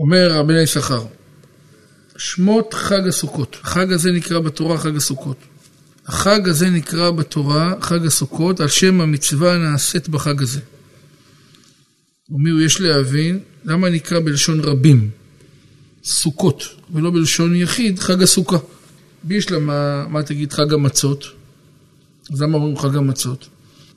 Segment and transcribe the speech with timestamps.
[0.00, 1.04] אומר רבי יששכר,
[2.16, 3.56] שמות חג הסוכות.
[3.62, 5.36] החג הזה נקרא בתורה חג הסוכות.
[6.06, 10.60] החג הזה נקרא בתורה חג הסוכות על שם המצווה הנעשית בחג הזה.
[12.30, 15.10] אומר, יש להבין למה נקרא בלשון רבים
[16.04, 16.62] סוכות
[16.92, 18.58] ולא בלשון יחיד חג הסוכה.
[19.30, 21.24] יש לה מה, מה תגיד חג המצות,
[22.32, 23.48] אז למה אומרים חג המצות?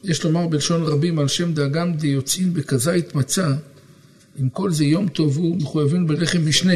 [0.04, 3.48] יש לומר בלשון רבים על שם דאגם דיוצאין בכזית מצה,
[4.42, 6.74] אם כל זה יום טוב הוא מחויבים בלחם משנה,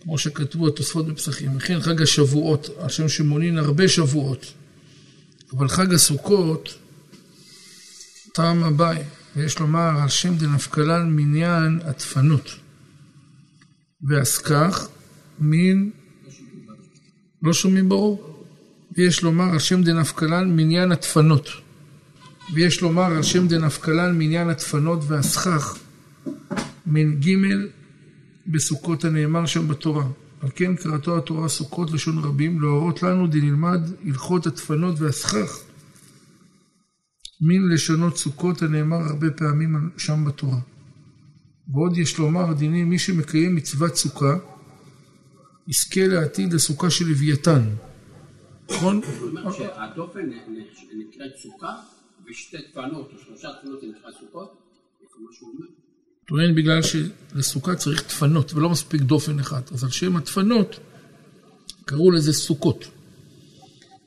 [0.00, 1.56] כמו שכתבו התוספות בפסחים.
[1.56, 4.52] וכן חג השבועות, על שם שמונין הרבה שבועות.
[5.52, 6.74] אבל חג הסוכות,
[8.34, 8.98] טעם הבאי,
[9.36, 12.50] ויש לומר על שם דנפקלן מניין הדפנות.
[14.08, 14.88] ואז כך,
[15.38, 15.90] מין,
[17.42, 18.44] לא שומעים ברור?
[18.96, 21.48] ויש לומר על שם דנפקלן מניין הדפנות.
[22.54, 25.78] ויש לומר על שם דנפקלן מניין הדפנות והסכך,
[26.86, 27.36] מ"ג
[28.46, 30.04] בסוכות הנאמר שם בתורה.
[30.40, 35.64] על כן קראתו התורה סוכות לשון רבים, להורות לנו דנלמד הלכות הדפנות והסכך.
[37.40, 40.58] מין לשונות סוכות הנאמר הרבה פעמים שם בתורה.
[41.68, 44.36] ועוד יש לומר דינים, מי שמקיים מצוות סוכה,
[45.68, 47.62] יזכה לעתיד לסוכה של לוויתן.
[48.70, 49.00] נכון?
[49.20, 50.30] הוא אומר שהדופן
[50.98, 51.74] נקראת סוכה,
[52.26, 54.64] ושתי דפנות או שלושה דפנות נקרא סוכות?
[56.26, 59.60] טוען בגלל שלסוכה צריך דפנות ולא מספיק דופן אחד.
[59.72, 60.80] אז על שם הדפנות
[61.84, 62.84] קראו לזה סוכות.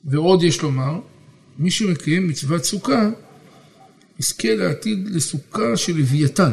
[0.04, 1.00] ועוד יש לומר,
[1.58, 3.10] מי שמקיים מצוות סוכה,
[4.20, 6.52] יזכה לעתיד לסוכה של לוויתן.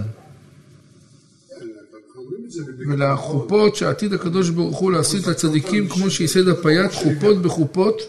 [2.88, 8.02] ולחופות שעתיד הקדוש ברוך הוא להסיט לצדיקים כמו שייסד הפייט חופות בחופות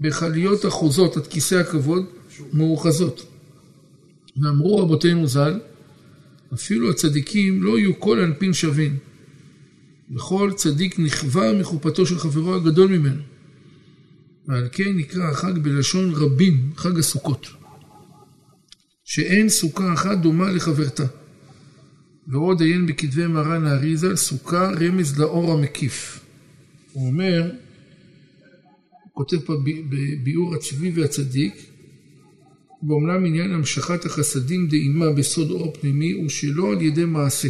[0.00, 2.04] בחליות אחוזות עד כיסא הכבוד
[2.52, 3.26] מאוחזות.
[4.42, 5.60] ואמרו רבותינו ז"ל
[6.54, 8.98] אפילו הצדיקים לא יהיו כל אנפין שווים.
[10.14, 13.22] וכל צדיק נכווה מחופתו של חברו הגדול ממנו.
[14.48, 17.46] ועל כן נקרא החג בלשון רבים, חג הסוכות.
[19.04, 21.04] שאין סוכה אחת דומה לחברתה.
[22.28, 26.20] ועוד עיין בכתבי מרן האריזה, סוכה רמז לאור המקיף.
[26.92, 27.42] הוא אומר,
[29.02, 31.54] הוא כותב פה בביאור הצבי והצדיק,
[32.82, 37.48] ואומנם עניין המשכת החסדים דאימה בסוד אור פנימי הוא שלא על ידי מעשה,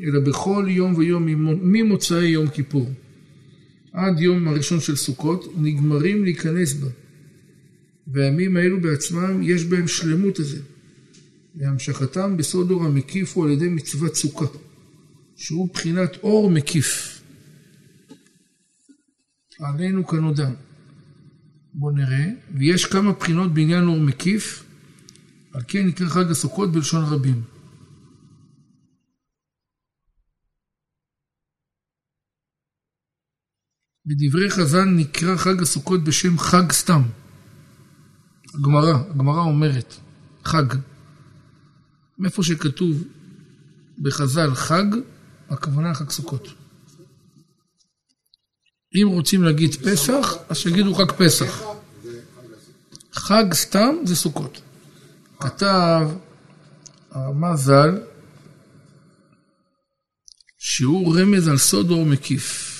[0.00, 1.26] אלא בכל יום ויום
[1.62, 2.90] ממוצאי יום כיפור
[3.92, 6.88] עד יום הראשון של סוכות נגמרים להיכנס בה.
[8.06, 10.60] והימים האלו בעצמם יש בהם שלמות הזה.
[11.54, 14.46] והמשכתם בסוד אור המקיף הוא על ידי מצוות סוכה,
[15.36, 17.20] שהוא בחינת אור מקיף.
[19.58, 20.50] עלינו כנודע.
[21.78, 24.64] בואו נראה, ויש כמה בחינות בעניין אור מקיף,
[25.52, 27.42] על כן נקרא חג הסוכות בלשון רבים.
[34.06, 37.02] בדברי חז"ל נקרא חג הסוכות בשם חג סתם.
[38.54, 39.94] הגמרא, הגמרא אומרת,
[40.44, 40.66] חג.
[42.18, 43.04] מאיפה שכתוב
[43.98, 44.84] בחז"ל חג,
[45.48, 46.65] הכוונה חג סוכות.
[49.02, 51.62] אם רוצים להגיד פסח, אז שיגידו חג פסח.
[53.12, 54.60] חג סתם זה סוכות.
[55.40, 56.08] כתב
[57.10, 58.00] הרמ"א ז"ל
[60.58, 62.72] שהוא רמז על סוד אור מקיף.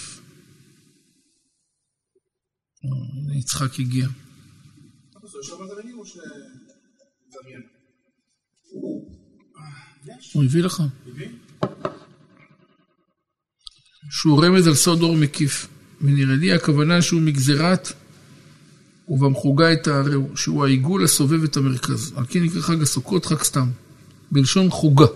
[3.38, 4.08] יצחק הגיע.
[10.32, 10.82] הוא הביא לך.
[14.10, 15.75] שהוא רמז על סוד אור מקיף.
[16.00, 17.92] ונראה לי הכוונה שהוא מגזירת
[19.08, 22.12] ובמחוגה את הערהו, שהוא העיגול הסובב את המרכז.
[22.16, 23.70] על כן נקרא חג הסוכות חג סתם,
[24.30, 25.06] בלשון חוגה.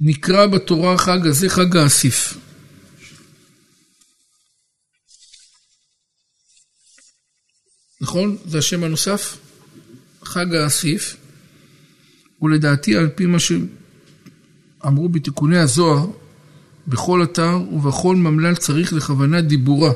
[0.00, 2.38] נקרא בתורה חג הזה חג האסיף.
[8.00, 8.36] נכון?
[8.46, 9.38] זה השם הנוסף?
[10.24, 11.16] חג האסיף.
[12.42, 16.06] ולדעתי על פי מה שאמרו בתיקוני הזוהר,
[16.88, 19.92] בכל אתר ובכל ממלל צריך לכוונה דיבורה.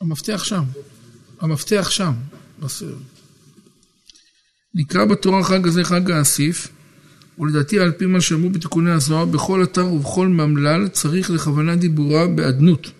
[0.00, 0.62] המפתח שם,
[1.40, 2.12] המפתח שם,
[2.60, 2.98] בסרט.
[4.74, 6.68] נקרא בתורה החג הזה חג האסיף,
[7.38, 12.90] ולדעתי על פי מה שאמרו בתיקוני הזוהר, בכל אתר ובכל ממלל צריך לכוונה דיבורה באדנות,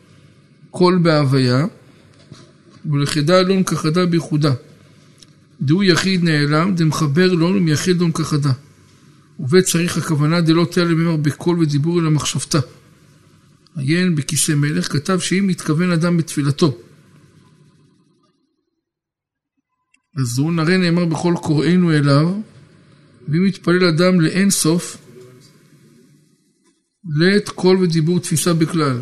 [0.70, 1.66] קול בהוויה,
[2.90, 4.52] ולכדה אלון כחדה בייחודה.
[5.62, 8.52] דהו יחיד נעלם, דמחבר לא מייחד דום כחדה.
[9.40, 12.58] ובית צריך הכוונה דלא תעלה ממר בקול ודיבור אלא מחשבתה.
[13.76, 16.78] עיין בכיסא מלך, כתב שאם מתכוון אדם בתפילתו
[20.16, 22.32] אז זו נראה נאמר בכל קוראינו אליו,
[23.28, 24.96] ואם יתפלל אדם לאין סוף,
[27.04, 28.98] לית קול ודיבור תפיסה בכלל.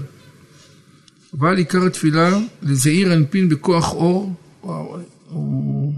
[1.39, 5.95] אבל עיקר התפילה לזעיר אנפין בכוח אור, וואו, הוא...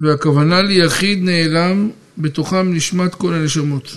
[0.00, 3.96] והכוונה ליחיד נעלם בתוכם נשמת כל הנשמות.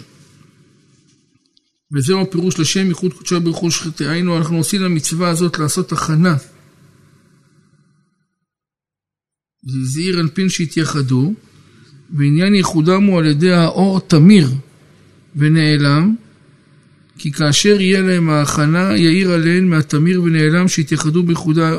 [1.94, 4.03] וזהו הפירוש לשם ייחוד קודשו ברכוש חטא.
[4.03, 6.36] היינו, אנחנו עושים למצווה הזאת לעשות הכנה.
[9.83, 11.33] זעיר אנפין שהתייחדו,
[12.18, 14.50] ועניין ייחודם הוא על ידי האור תמיר
[15.36, 16.15] ונעלם,
[17.18, 21.77] כי כאשר יהיה להם ההכנה, יאיר עליהן מהתמיר ונעלם שהתייחדו בייחודה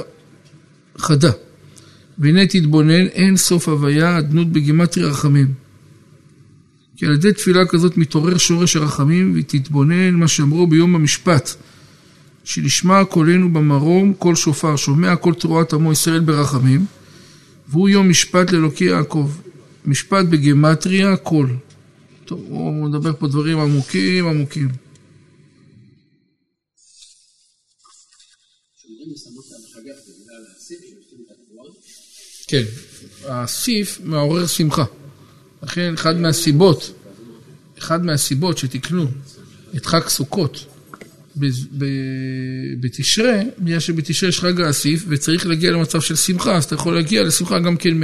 [0.99, 1.31] חדה.
[2.19, 5.47] והנה תתבונן, אין סוף הוויה, אדנות בגימטרי רחמים.
[6.97, 11.51] כי על ידי תפילה כזאת מתעורר שורש הרחמים, ותתבונן מה שאמרו ביום המשפט,
[12.45, 16.85] שנשמע קולנו במרום, קול שופר, שומע קול תרועת עמו ישראל ברחמים,
[17.69, 19.31] והוא יום משפט לאלוקי יעקב.
[19.87, 21.57] משפט בגימטריה, קול.
[22.25, 24.69] טוב, הוא מדבר פה דברים עמוקים עמוקים.
[32.53, 32.63] כן,
[33.29, 34.85] הסיף מעורר שמחה.
[35.63, 36.93] לכן אחד מהסיבות,
[37.79, 39.07] אחד מהסיבות שתקנו
[39.77, 40.67] את חג סוכות
[42.81, 47.23] בתשרה, בגלל שבתשרה יש חג האסיף וצריך להגיע למצב של שמחה, אז אתה יכול להגיע
[47.23, 48.01] לשמחה גם כן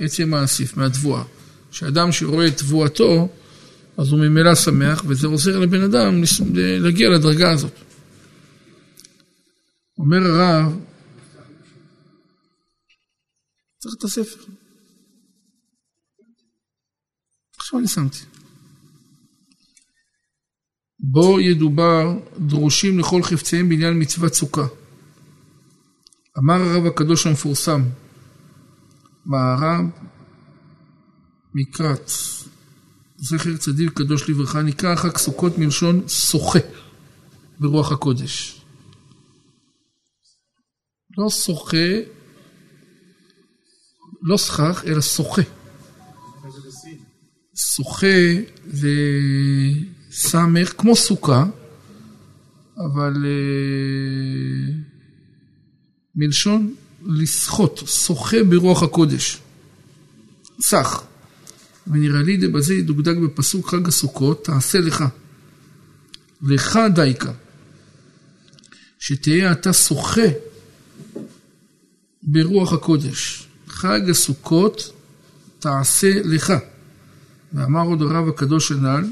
[0.00, 1.22] מעצם האסיף, מהתבואה.
[1.70, 3.28] שאדם שרואה את תבואתו,
[3.96, 6.22] אז הוא ממילא שמח, וזה עוזר לבן אדם
[6.54, 7.72] להגיע לדרגה הזאת.
[9.98, 10.72] אומר הרב,
[13.80, 14.52] צריך את הספר.
[17.56, 18.18] עכשיו אני שמתי.
[20.98, 24.66] בו ידובר דרושים לכל חפציהם בעניין מצוות סוכה.
[26.38, 27.82] אמר הרב הקדוש המפורסם,
[29.26, 29.84] מערב
[31.54, 32.44] מקרץ,
[33.16, 36.58] זכר צדיק קדוש לברכה, נקרא חג סוכות מלשון שוחה
[37.60, 38.60] ברוח הקודש.
[41.18, 41.86] לא שוחה,
[44.22, 45.42] לא סכך, אלא שוחה.
[47.56, 48.06] שוחה
[48.66, 48.90] זה
[50.10, 51.44] סמך, כמו סוכה,
[52.76, 54.72] אבל אה,
[56.14, 56.74] מלשון
[57.06, 59.38] לסחוט, שוחה ברוח הקודש.
[60.60, 61.02] סך.
[61.86, 65.04] ונראה לי דבזה ידוקדק בפסוק חג הסוכות, תעשה לך.
[66.42, 67.32] לך דייקה.
[68.98, 70.26] שתהיה אתה שוחה
[72.22, 73.49] ברוח הקודש.
[73.80, 74.92] חג הסוכות
[75.58, 76.52] תעשה לך.
[77.52, 79.04] ואמר עוד הרב הקדוש הנ"ל,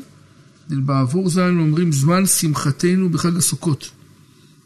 [0.68, 3.90] בעבור ז"ל אומרים זמן שמחתנו בחג הסוכות.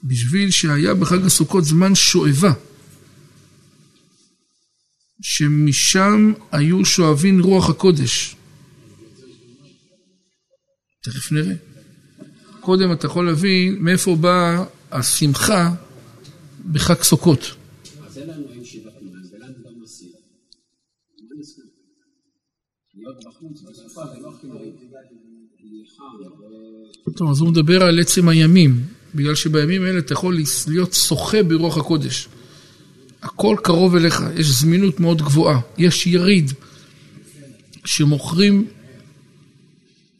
[0.04, 2.52] בשביל שהיה בחג הסוכות זמן שואבה.
[5.22, 8.36] שמשם היו שואבים רוח הקודש.
[11.02, 11.54] תכף נראה.
[12.60, 15.70] קודם אתה יכול להבין מאיפה באה השמחה
[16.72, 17.61] בחג סוכות.
[27.16, 28.80] טוב, אז הוא מדבר על עצם הימים,
[29.14, 32.28] בגלל שבימים האלה אתה יכול להיות שוחה ברוח הקודש.
[33.22, 36.52] הכל קרוב אליך, יש זמינות מאוד גבוהה, יש יריד
[37.84, 38.66] שמוכרים,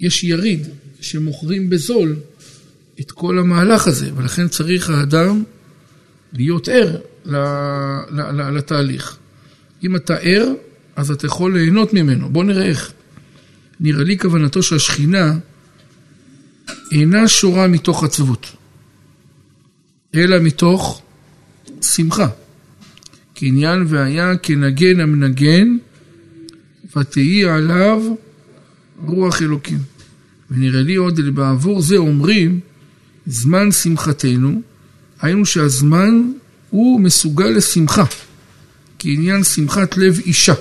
[0.00, 0.68] יש יריד
[1.00, 2.16] שמוכרים בזול
[3.00, 5.42] את כל המהלך הזה, ולכן צריך האדם
[6.32, 6.96] להיות ער
[8.54, 9.16] לתהליך.
[9.84, 10.52] אם אתה ער,
[10.96, 12.28] אז אתה יכול ליהנות ממנו.
[12.30, 12.92] בוא נראה איך.
[13.82, 15.38] נראה לי כוונתו שהשכינה
[16.92, 18.46] אינה שורה מתוך עצבות,
[20.14, 21.02] אלא מתוך
[21.82, 22.28] שמחה.
[23.34, 25.76] קניין והיה כנגן המנגן,
[26.96, 28.14] ותהי עליו
[28.98, 29.78] רוח אלוקים.
[30.50, 32.60] ונראה לי עוד בעבור זה אומרים
[33.26, 34.62] זמן שמחתנו,
[35.20, 36.32] היינו שהזמן
[36.70, 38.04] הוא מסוגל לשמחה,
[38.98, 40.54] כעניין שמחת לב אישה.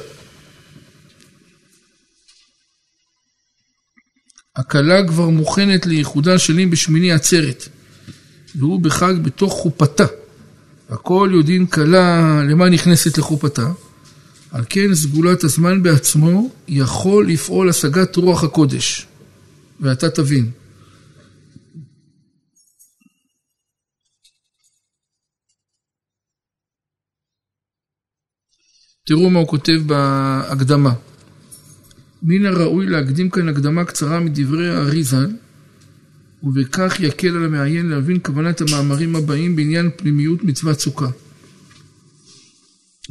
[4.56, 7.68] הכלה כבר מוכנת לייחודה שלי בשמיני עצרת,
[8.56, 10.06] והוא בחג בתוך חופתה.
[10.90, 13.72] הכל יודעים כלה למה נכנסת לחופתה,
[14.52, 19.08] על כן סגולת הזמן בעצמו יכול לפעול השגת רוח הקודש.
[19.80, 20.52] ואתה תבין.
[29.06, 30.94] תראו מה הוא כותב בהקדמה.
[32.24, 35.28] מן הראוי להקדים כאן הקדמה קצרה מדברי האריזל,
[36.44, 41.10] ובכך יקל על המעיין להבין כוונת המאמרים הבאים בעניין פנימיות מצוות סוכה.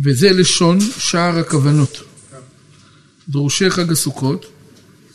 [0.04, 2.02] וזה לשון שער הכוונות.
[3.28, 4.46] דרושי חג הסוכות,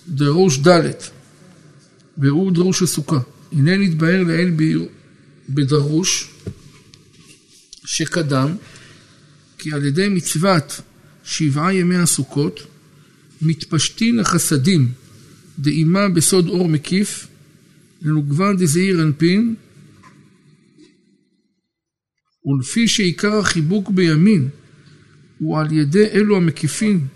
[0.07, 0.91] דרוש ד'
[2.17, 3.19] והוא דרוש הסוכה.
[3.51, 4.53] הנה נתבהר לעיל
[5.49, 6.29] בדרוש
[7.85, 8.55] שקדם,
[9.57, 10.81] כי על ידי מצוות
[11.23, 12.74] שבעה ימי הסוכות
[13.45, 14.91] מתפשטין החסדים
[15.59, 17.27] דאימה בסוד אור מקיף
[18.01, 19.55] לנוגבה דזעיר אנפין
[22.45, 24.49] ולפי שעיקר החיבוק בימין
[25.39, 27.07] הוא על ידי אלו המקיפים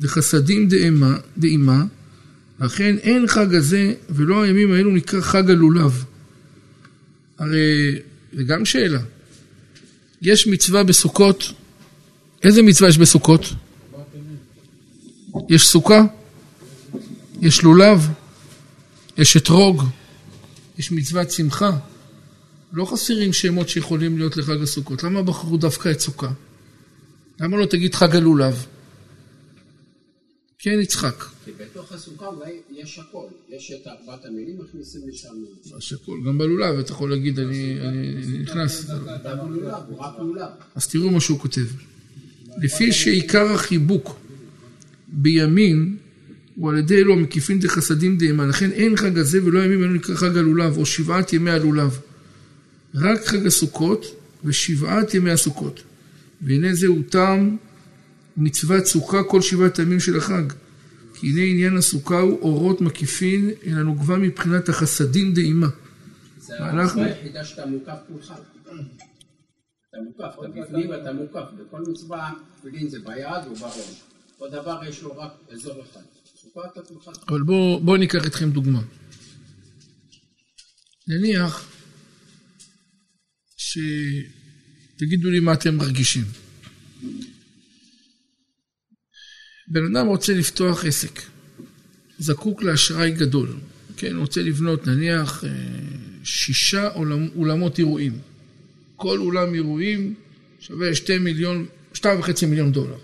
[0.00, 1.84] דחסדים דאימה, דאימה
[2.60, 6.04] לכן אין חג הזה ולא הימים האלו נקרא חג הלולב.
[7.38, 7.98] הרי
[8.32, 9.00] זה גם שאלה.
[10.22, 11.52] יש מצווה בסוכות,
[12.42, 13.54] איזה מצווה יש בסוכות?
[15.48, 16.02] יש סוכה,
[17.40, 18.08] יש לולב,
[19.18, 19.82] יש אתרוג,
[20.78, 21.70] יש מצוות שמחה.
[22.72, 25.02] לא חסרים שמות שיכולים להיות לחג הסוכות.
[25.02, 26.32] למה בחרו דווקא את סוכה?
[27.40, 28.66] למה לא תגיד חג הלולב?
[30.58, 31.24] כן, יצחק.
[31.44, 33.26] כי בתוך הסוכה אולי יש הכל.
[33.48, 35.28] יש את ארבעת המילים, מכניסים לשם.
[35.78, 36.18] יש הכל.
[36.26, 37.78] גם בלולב אתה יכול להגיד, אני
[38.42, 38.90] נכנס.
[40.74, 41.66] אז תראו מה שהוא כותב.
[42.62, 44.18] לפי שעיקר החיבוק
[45.08, 45.96] בימין
[46.56, 48.46] הוא על ידי אלו המקיפים דחסדים דהימה.
[48.46, 51.98] לכן אין חג הזה ולא ימים אלו נקרא חג הלולב, או שבעת ימי הלולב.
[52.94, 54.06] רק חג הסוכות
[54.44, 55.82] ושבעת ימי הסוכות.
[56.42, 57.56] והנה זהו טעם
[58.36, 60.42] מצוות סוכה כל שבעת הימים של החג.
[61.14, 65.66] כי הנה עניין הסוכה הוא אורות מקיפין, אלא נוגבה מבחינת החסדים דאימה.
[66.38, 68.32] זה המצווה היחידה שאתה מוקף כולך.
[69.90, 71.44] אתה מוקף, אתה בפנים ואתה מוקף.
[71.58, 74.02] בכל מצווה, תפילין זה ביד ובראש.
[74.40, 76.00] אותו דבר יש לו רק אזור אחד.
[77.28, 78.82] אבל בואו בוא ניקח אתכם דוגמה.
[81.08, 81.68] נניח
[83.56, 86.24] שתגידו לי מה אתם מרגישים.
[89.68, 91.20] בן אדם רוצה לפתוח עסק,
[92.18, 93.56] זקוק לאשראי גדול,
[93.96, 95.50] כן, רוצה לבנות נניח אה,
[96.24, 96.88] שישה
[97.36, 98.18] אולמות אירועים.
[98.96, 100.14] כל אולם אירועים
[100.60, 102.98] שווה שתי מיליון, שתיים וחצי מיליון דולר.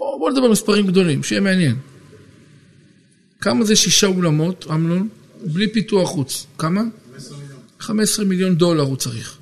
[0.00, 1.76] בואו בוא נדבר מספרים גדולים, שיהיה מעניין.
[3.40, 5.08] כמה זה שישה אולמות, אמנון?
[5.44, 6.46] בלי פיתוח חוץ.
[6.58, 6.82] כמה?
[7.12, 7.60] 15 מיליון.
[7.80, 9.36] 15 מיליון דולר הוא צריך.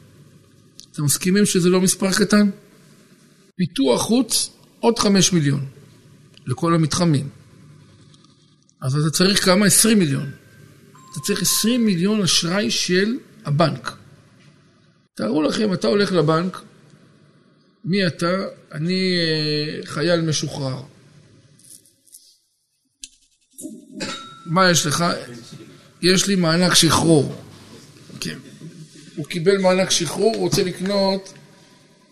[0.93, 2.51] אתם מסכימים שזה לא מספר קטן?
[3.57, 4.51] פיתוח חוץ,
[4.81, 5.67] עוד 5 מיליון.
[6.47, 7.29] לכל המתחמים.
[8.81, 9.67] אז אתה צריך כמה?
[9.67, 10.31] 20 מיליון.
[11.13, 13.97] אתה צריך 20 מיליון אשראי של הבנק.
[15.15, 16.61] תארו לכם, אתה הולך לבנק,
[17.85, 18.45] מי אתה?
[18.73, 20.83] אני אה, חייל משוחרר.
[24.47, 25.05] מה יש לך?
[26.03, 27.35] יש לי מענק שחרור.
[28.21, 28.39] כן.
[29.17, 31.33] הוא קיבל מענק שחרור, הוא רוצה לקנות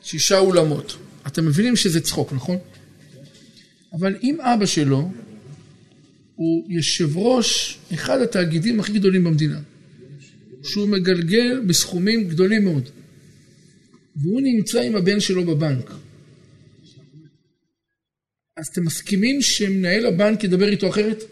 [0.03, 0.97] שישה אולמות.
[1.27, 2.57] אתם מבינים שזה צחוק, נכון?
[3.93, 5.11] אבל אם אבא שלו
[6.35, 9.61] הוא יושב ראש אחד התאגידים הכי גדולים במדינה,
[10.63, 12.89] שהוא מגלגל בסכומים גדולים מאוד,
[14.17, 15.91] והוא נמצא עם הבן שלו בבנק,
[18.57, 21.23] אז אתם מסכימים שמנהל הבנק ידבר איתו אחרת?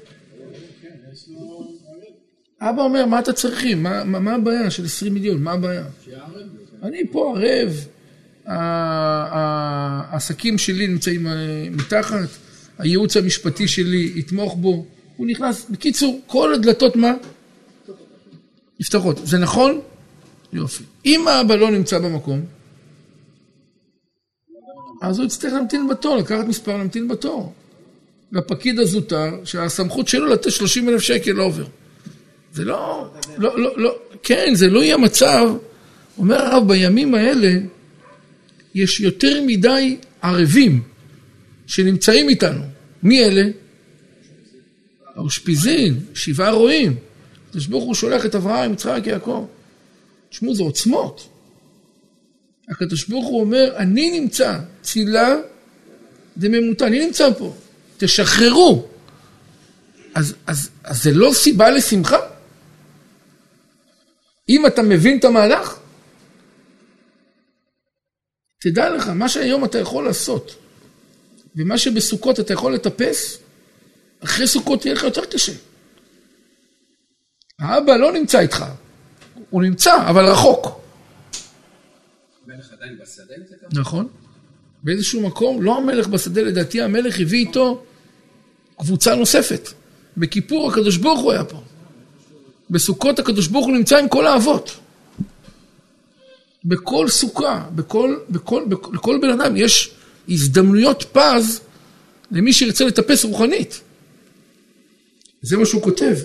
[2.60, 3.82] אבא אומר, מה אתה צריכים?
[3.82, 5.42] מה, מה, מה הבעיה של 20 מיליון?
[5.42, 5.84] מה הבעיה?
[6.82, 7.86] אני פה ערב,
[10.06, 11.32] העסקים שלי נמצאים אה,
[11.70, 12.28] מתחת,
[12.78, 14.86] הייעוץ המשפטי שלי יתמוך בו,
[15.16, 17.12] הוא נכנס, בקיצור, כל הדלתות מה?
[18.80, 19.20] נפתחות.
[19.24, 19.80] זה נכון?
[20.52, 20.84] יופי.
[21.06, 22.40] אם האבא לא נמצא במקום,
[25.06, 27.52] אז הוא יצטרך להמתין בתור, לקחת מספר, להמתין בתור.
[28.32, 31.64] לפקיד הזוטר, שהסמכות שלו לתת 30 אלף שקל עובר.
[32.52, 35.56] זה לא, לא, לא, לא, כן, זה לא יהיה מצב,
[36.18, 37.52] אומר הרב, בימים האלה
[38.74, 40.82] יש יותר מדי ערבים
[41.66, 42.62] שנמצאים איתנו.
[43.02, 43.42] מי אלה?
[45.14, 46.96] האושפיזין, שבעה רועים.
[47.48, 49.46] הקדוש ברוך הוא שולח את אברהם, יצחק, יעקב.
[50.30, 51.28] תשמעו, זה עוצמות.
[52.68, 55.36] הקדוש ברוך הוא אומר, אני נמצא, צילה
[56.36, 57.54] דממותה, אני נמצא פה,
[57.98, 58.86] תשחררו.
[60.14, 62.18] אז, אז, אז זה לא סיבה לשמחה?
[64.48, 65.78] אם אתה מבין את המהלך,
[68.60, 70.56] תדע לך, מה שהיום אתה יכול לעשות,
[71.56, 73.38] ומה שבסוכות אתה יכול לטפס,
[74.24, 75.52] אחרי סוכות יהיה לך יותר קשה.
[77.58, 78.64] האבא לא נמצא איתך,
[79.50, 80.83] הוא נמצא, אבל רחוק.
[82.84, 83.34] עדיין בשדה?
[83.72, 84.08] נכון.
[84.82, 87.84] באיזשהו מקום, לא המלך בשדה, לדעתי המלך הביא איתו
[88.78, 89.68] קבוצה נוספת.
[90.16, 91.62] בכיפור הקדוש ברוך הוא היה פה.
[92.70, 94.76] בסוכות הקדוש ברוך הוא נמצא עם כל האבות.
[96.64, 99.90] בכל סוכה, בכל, בכל, בכל, לכל בן אדם יש
[100.28, 101.60] הזדמנויות פז
[102.30, 103.80] למי שירצה לטפס רוחנית.
[105.42, 106.16] זה מה שהוא כותב.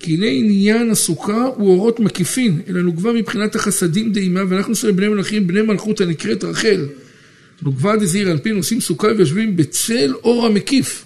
[0.00, 5.08] כי הנה עניין הסוכה הוא אורות מקיפין, אלא נוגבה מבחינת החסדים דאימה, ואנחנו עושים בני
[5.08, 6.86] מלאכים, בני מלכות הנקראת רחל.
[7.62, 11.04] נוגבה דזעיר אנפין עושים סוכה ויושבים בצל אור המקיף.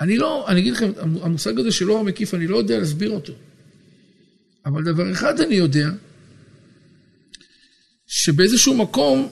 [0.00, 0.90] אני לא, אני אגיד לכם,
[1.22, 3.32] המושג הזה של אור המקיף, אני לא יודע להסביר אותו.
[4.66, 5.88] אבל דבר אחד אני יודע,
[8.06, 9.28] שבאיזשהו מקום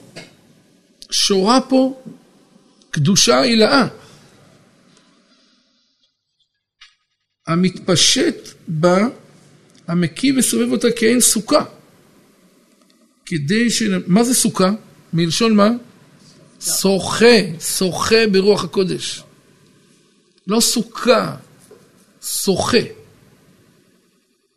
[1.11, 2.01] שורה פה
[2.91, 3.87] קדושה עילאה.
[7.49, 9.07] המתפשט בה,
[9.87, 11.65] המקיא וסובב אותה כעין סוכה.
[13.25, 13.83] כדי ש...
[14.07, 14.71] מה זה סוכה?
[15.13, 15.69] מלשון מה?
[16.61, 17.25] שוחה,
[17.77, 19.23] שוחה ברוח הקודש.
[20.47, 21.35] לא סוכה,
[22.21, 22.77] שוחה.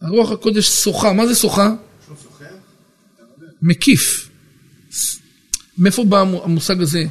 [0.00, 1.74] הרוח הקודש שוחה, מה זה שוחה?
[3.62, 4.28] מקיף.
[5.78, 7.04] מאיפה בא המושג הזה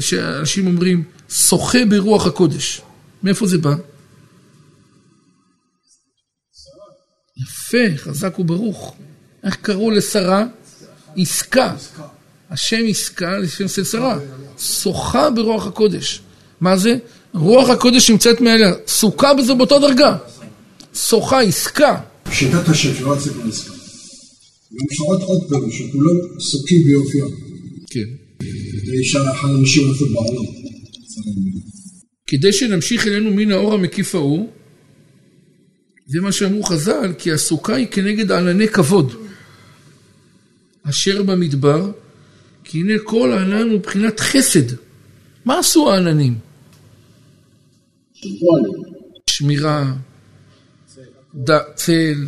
[0.00, 2.80] שאנשים אומרים שוחה ברוח הקודש?
[3.22, 3.74] מאיפה זה בא?
[7.68, 8.94] יפה, חזק וברוך.
[9.44, 10.46] איך קראו לשרה?
[11.16, 11.74] עסקה.
[12.50, 14.18] השם עסקה לשם של שרה.
[14.58, 16.20] שוחה ברוח הקודש.
[16.60, 16.96] מה זה?
[17.34, 18.72] רוח הקודש נמצאת מעליה.
[18.86, 20.16] סוכה בזה באותה דרגה.
[20.94, 22.00] שוחה, עסקה.
[22.32, 23.72] שיטת השם שלא רציתי לעסקה.
[24.72, 27.28] ואפשר עוד פירוש, שכולם סוכים ביופיים.
[27.90, 28.00] כן.
[28.82, 30.44] כדי שאחד האנשים יפות בעולם.
[32.26, 34.48] כדי שנמשיך אלינו מן האור המקיף ההוא,
[36.08, 39.14] זה מה שאמרו חז"ל, כי הסוכה היא כנגד ענני כבוד.
[40.82, 41.90] אשר במדבר,
[42.64, 44.74] כי הנה כל הענן הוא מבחינת חסד.
[45.44, 46.38] מה עשו העננים?
[49.30, 49.92] שמירה,
[51.74, 52.26] צל.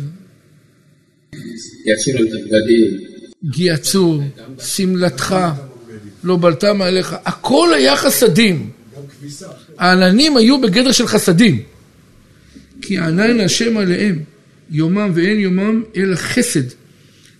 [3.43, 4.21] גיהצו,
[4.59, 5.35] שמלתך,
[6.23, 8.71] לא בלטה מעליך, הכל היה חסדים.
[9.77, 11.63] העננים היו בגדר של חסדים.
[12.81, 14.19] כי ענן השם עליהם,
[14.69, 16.63] יומם ואין יומם, אלא חסד.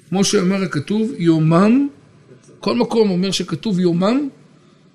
[0.10, 1.88] כמו שאמר הכתוב, יומם,
[2.60, 4.30] כל מקום אומר שכתוב יומם,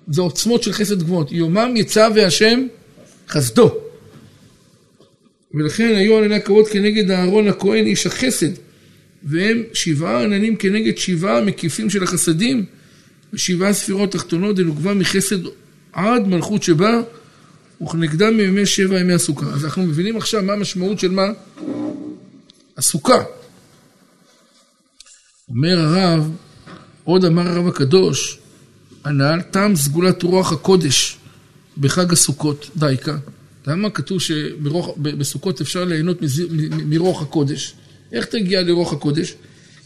[0.07, 1.31] זה עוצמות של חסד גבוהות.
[1.31, 2.67] יומם יצא והשם
[3.29, 3.75] חסדו.
[5.53, 8.49] ולכן היו ענני הכבוד כנגד אהרון הכהן איש החסד.
[9.23, 12.65] והם שבעה עננים כנגד שבעה מקיפים של החסדים,
[13.33, 15.37] ושבעה ספירות תחתונות דנוגבה מחסד
[15.93, 17.01] עד מלכות שבה,
[17.81, 19.45] וכנגדם מימי שבע ימי הסוכה.
[19.45, 21.27] אז אנחנו מבינים עכשיו מה המשמעות של מה?
[22.77, 23.23] הסוכה.
[25.49, 26.31] אומר הרב,
[27.03, 28.39] עוד אמר הרב הקדוש,
[29.03, 31.17] הנ"ל תם סגולת רוח הקודש
[31.77, 33.17] בחג הסוכות, דייקה.
[33.67, 36.17] למה כתוב שבסוכות אפשר ליהנות
[36.85, 37.73] מרוח הקודש?
[38.11, 39.35] איך תגיע לרוח הקודש?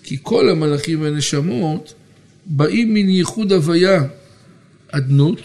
[0.04, 1.94] כי כל המלאכים והנשמות
[2.46, 4.04] באים מן ייחוד הוויה
[4.92, 5.42] אדנות,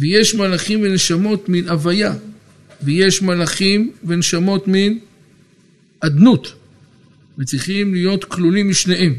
[0.00, 2.14] ויש מלאכים ונשמות מן הוויה,
[2.82, 4.98] ויש מלאכים ונשמות מן
[6.00, 6.52] אדנות,
[7.38, 9.14] וצריכים להיות כלולים משניהם.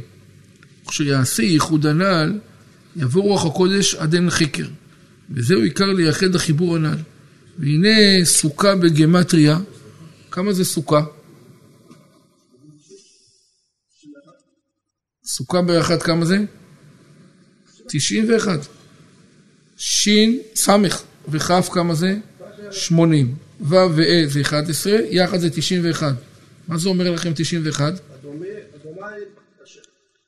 [0.87, 2.39] כשיעשה ייחוד הנ"ל,
[2.95, 4.65] יבוא רוח הקודש עד אין חקר,
[5.31, 6.97] וזהו עיקר לייחד החיבור הנ"ל.
[7.59, 9.59] והנה סוכה בגמטריה,
[10.31, 11.03] כמה זה סוכה?
[15.25, 16.37] סוכה באחת כמה זה?
[17.87, 18.67] 91.
[20.55, 22.15] סמך וכף כמה זה?
[22.71, 23.35] 80.
[23.61, 26.15] ו' ו' זה 11, יחד זה 91.
[26.67, 27.93] מה זה אומר לכם 91?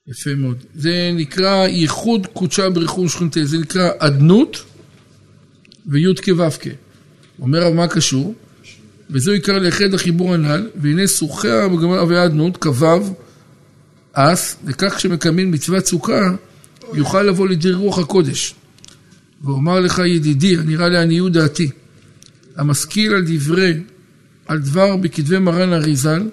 [0.07, 0.57] יפה מאוד.
[0.75, 4.63] זה נקרא ייחוד קודשה בריחום שכונתה, זה נקרא אדנות
[5.85, 6.33] וי' כו'
[7.39, 8.35] אומר הרב מה קשור?
[9.09, 12.85] וזהו עיקר ליחד החיבור הנ"ל, והנה סוכה בגמר ואדנות, כ"ו
[14.13, 16.21] אס, וכך כשמקיימים מצוות סוכה,
[16.93, 18.55] יוכל לבוא לידי רוח הקודש.
[19.45, 21.69] ואומר לך ידידי, הנראה לעניות דעתי,
[22.55, 23.73] המשכיל על דברי,
[24.47, 26.29] על דבר בכתבי מרן אריזל,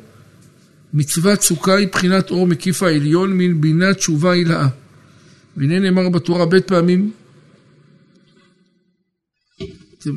[0.94, 4.68] מצוות סוכה היא בחינת אור מקיף העליון מן בינת תשובה הילאה.
[5.56, 7.10] והנה נאמר בתורה בית פעמים,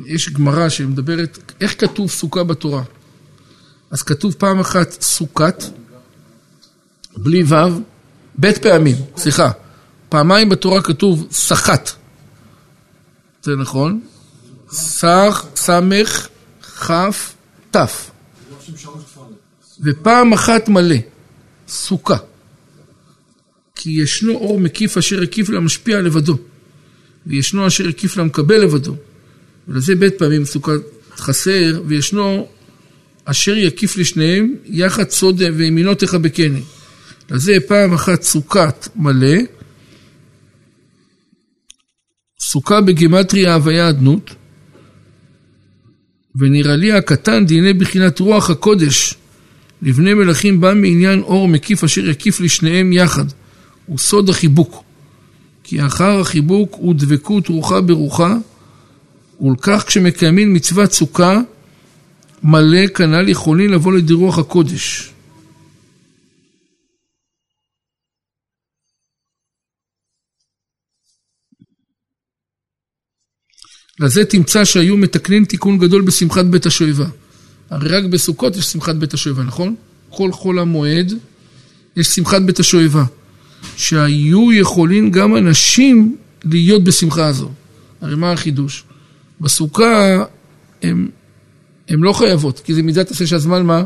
[0.06, 2.82] יש גמרא שמדברת, איך כתוב סוכה בתורה?
[3.90, 5.62] אז כתוב פעם אחת סוכת,
[7.16, 7.80] בלי ו',
[8.38, 9.50] בית פעמים, סליחה.
[10.08, 11.90] פעמיים בתורה כתוב סחת.
[13.46, 14.00] זה נכון?
[14.70, 16.28] סח, סמך,
[16.80, 17.34] כף,
[17.70, 18.10] תף.
[19.80, 20.96] ופעם אחת מלא,
[21.68, 22.16] סוכה.
[23.74, 26.38] כי ישנו אור מקיף אשר הקיף למשפיע לבדו,
[27.26, 28.96] וישנו אשר הקיף למקבל לבדו.
[29.68, 30.72] ולזה בית פעמים סוכה
[31.16, 32.48] חסר, וישנו
[33.24, 36.62] אשר יקיף לשניהם, יחד סוד וימינו תחבקני.
[37.30, 39.38] לזה פעם אחת סוכת מלא,
[42.40, 44.34] סוכה בגימטריה הוויה אדנות,
[46.36, 49.14] ונראה לי הקטן דיני בחינת רוח הקודש,
[49.82, 53.24] לבני מלכים בא מעניין אור מקיף אשר יקיף לשניהם יחד,
[53.86, 54.82] הוא סוד החיבוק.
[55.64, 58.34] כי אחר החיבוק הוא דבקות רוחה ברוחה,
[59.40, 61.40] ולכך כשמקיימים מצוות סוכה,
[62.42, 65.12] מלא כנ"ל יכולים לבוא לידי רוח הקודש.
[74.00, 77.06] לזה תמצא שהיו מתקנים תיקון גדול בשמחת בית השואבה.
[77.70, 79.74] הרי רק בסוכות יש שמחת בית השואבה, נכון?
[80.10, 81.12] כל חול המועד
[81.96, 83.04] יש שמחת בית השואבה.
[83.76, 87.50] שהיו יכולים גם אנשים להיות בשמחה הזו.
[88.00, 88.84] הרי מה החידוש?
[89.40, 90.24] בסוכה
[90.82, 91.08] הם,
[91.88, 93.84] הם לא חייבות, כי זה מידת עשה שהזמן מה?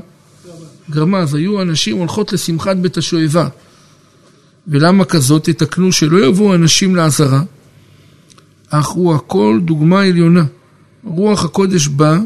[0.91, 1.19] גרמה.
[1.19, 3.49] אז היו אנשים הולכות לשמחת בית השואבה.
[4.69, 5.45] ולמה כזאת?
[5.45, 7.43] תתקנו שלא יבואו אנשים לעזרה,
[8.71, 10.45] אך הוא הכל דוגמה עליונה.
[11.05, 12.19] רוח הקודש בא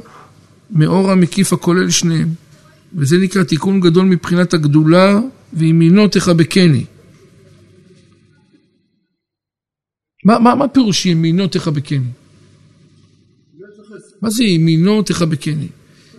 [0.70, 2.28] מאור המקיף הכולל שניהם.
[2.94, 5.20] וזה נקרא תיקון גדול מבחינת הגדולה,
[5.52, 6.84] וימינו תחבקני.
[10.24, 12.06] מה, מה, מה פירוש ימינו תחבקני?
[14.22, 15.68] מה זה ימינו תחבקני?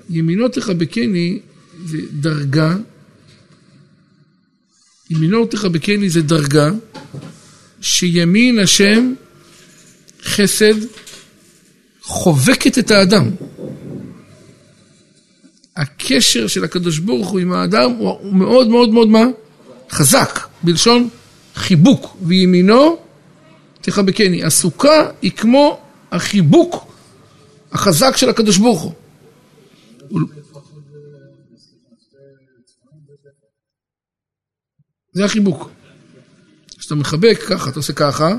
[0.09, 1.39] ימינו תחבקני
[1.85, 2.75] זה דרגה,
[5.09, 6.71] ימינו תחבקני זה דרגה
[7.81, 9.13] שימין השם
[10.25, 10.73] חסד
[12.01, 13.29] חובקת את האדם.
[15.75, 19.25] הקשר של הקדוש ברוך הוא עם האדם הוא מאוד מאוד מאוד מה?
[19.89, 21.09] חזק, בלשון
[21.55, 22.97] חיבוק, וימינו
[23.81, 24.43] תחבקני.
[24.43, 25.79] הסוכה היא כמו
[26.11, 26.95] החיבוק
[27.71, 28.93] החזק של הקדוש ברוך הוא.
[35.13, 35.69] זה החיבוק.
[36.77, 38.35] כשאתה מחבק ככה, אתה עושה ככה,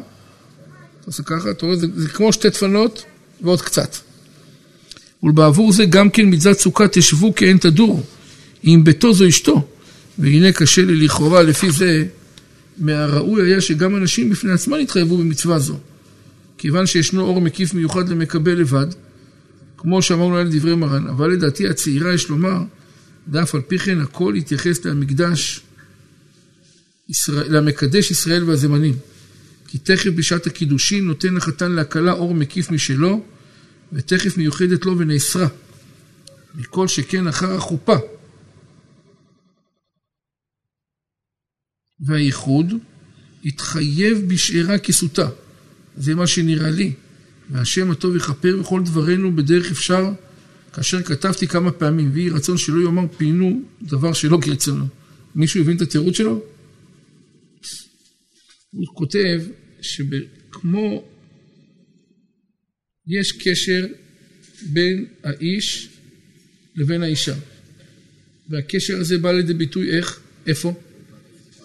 [1.07, 3.05] אתה עושה ככה, אתה רואה, זה, זה כמו שתי דפנות
[3.41, 3.97] ועוד קצת.
[5.23, 8.07] ולבעבור זה גם כן מצוות סוכה תשבו כאין תדור,
[8.65, 9.69] אם ביתו זו אשתו.
[10.19, 12.05] והנה קשה לי לכאורה לפי זה,
[12.79, 15.79] מהראוי היה שגם אנשים בפני עצמם יתחייבו במצווה זו.
[16.59, 18.87] כיוון שישנו אור מקיף מיוחד למקבל לבד,
[19.77, 22.59] כמו שאמרנו על דברי מרן, אבל לדעתי הצעירה יש לומר,
[23.29, 25.61] דף על פי כן הכל יתייחס למקדש,
[27.09, 28.95] ישראל, למקדש ישראל והזמנים.
[29.77, 33.25] כי תכף בשעת הקידושין נותן החתן להקלה אור מקיף משלו,
[33.93, 35.49] ותכף מיוחדת לו ונאסרה.
[36.55, 37.97] מכל שכן אחר החופה.
[42.01, 42.73] והייחוד
[43.45, 45.29] התחייב בשארה כסותה.
[45.97, 46.93] זה מה שנראה לי.
[47.51, 50.11] והשם הטוב יכפר בכל דברינו בדרך אפשר,
[50.73, 54.87] כאשר כתבתי כמה פעמים, ויהי רצון שלא יאמר פינו דבר שלא כרצונו.
[55.35, 56.43] מישהו הבין את התירוץ שלו?
[58.71, 59.41] הוא כותב
[59.87, 61.05] שכמו
[63.07, 63.87] יש קשר
[64.63, 65.89] בין האיש
[66.77, 67.35] לבין האישה.
[68.49, 70.21] והקשר הזה בא לידי ביטוי איך?
[70.47, 70.75] איפה?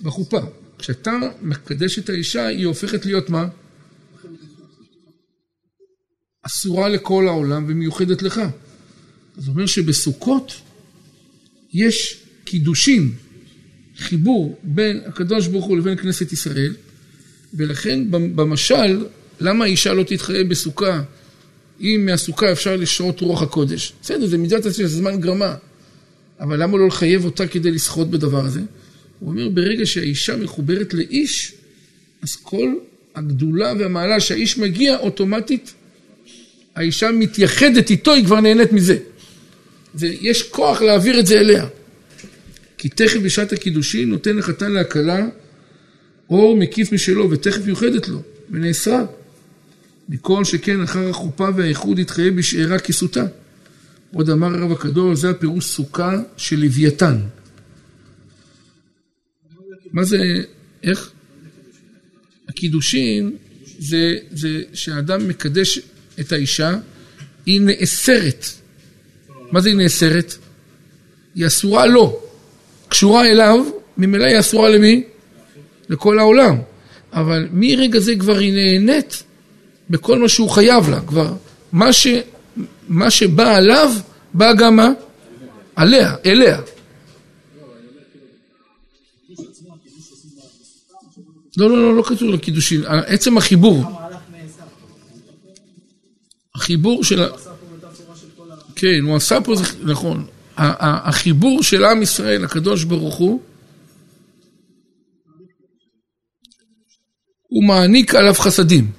[0.02, 0.40] בחופה.
[0.78, 3.48] כשאתה מקדש את האישה, היא הופכת להיות מה?
[6.42, 8.42] אסורה לכל העולם ומיוחדת לך.
[9.38, 10.54] אז אומר שבסוכות
[11.74, 13.16] יש קידושים,
[13.98, 16.74] חיבור בין הקדוש ברוך הוא לבין כנסת ישראל,
[17.54, 19.06] ולכן במשל,
[19.40, 21.02] למה האישה לא תתחייב בסוכה
[21.82, 23.94] אם מהסוכה אפשר לשרות רוח הקודש?
[24.02, 25.56] בסדר, זה מידת עצמי, זה זמן גרמה.
[26.40, 28.60] אבל למה לא לחייב אותה כדי לסחוט בדבר הזה?
[29.20, 31.54] הוא אומר, ברגע שהאישה מחוברת לאיש,
[32.22, 32.74] אז כל
[33.16, 35.74] הגדולה והמעלה שהאיש מגיע, אוטומטית
[36.76, 38.98] האישה מתייחדת איתו, היא כבר נהנית מזה.
[39.96, 41.66] ויש כוח להעביר את זה אליה.
[42.78, 45.28] כי תכף בשעת הקידושין נותן לחתן להקלה
[46.32, 49.06] אור מקיף משלו, ותכף יוחדת לו, ונאסרה.
[50.10, 53.26] מכל שכן אחר החופה והאיחוד יתחייב בשארה כסותה.
[54.14, 57.18] עוד אמר הרב הקדוש, זה הפירוש סוכה של לוויתן.
[59.92, 60.18] מה זה,
[60.84, 61.12] איך?
[62.50, 63.32] הקידושין
[63.80, 65.80] זה, זה שהאדם מקדש
[66.20, 66.78] את האישה,
[67.46, 68.46] היא נאסרת.
[69.52, 70.34] מה זה היא נאסרת?
[71.36, 72.20] היא אסורה לו.
[72.88, 73.66] קשורה אליו,
[73.98, 75.04] ממילא היא אסורה למי?
[75.92, 76.58] לכל העולם.
[77.14, 79.24] אבל מרגע זה כבר היא נהנית
[79.90, 81.02] בכל מה שהוא חייב לה.
[81.02, 81.34] כבר
[81.72, 82.08] מה, ש,
[82.88, 83.92] מה שבא עליו,
[84.34, 84.90] בא גם מה?
[85.76, 86.58] עליה, אליה.
[91.58, 93.84] לא, לא, לא, לא כתוב לקידושין, עצם החיבור.
[96.56, 97.24] החיבור של.
[98.76, 100.26] כן, הוא עשה פה, נכון.
[100.58, 103.42] החיבור של עם ישראל, הקדוש ברוך הוא,
[107.52, 108.92] הוא מעניק עליו חסדים.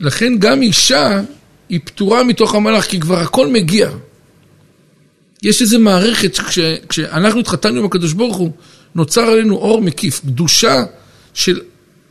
[0.00, 1.20] לכן גם אישה
[1.68, 3.90] היא פטורה מתוך המלאך, כי כבר הכל מגיע.
[5.42, 8.52] יש איזו מערכת, כש, כשאנחנו התחתנו עם הקדוש ברוך הוא,
[8.94, 10.84] נוצר עלינו אור מקיף, קדושה
[11.34, 11.60] של,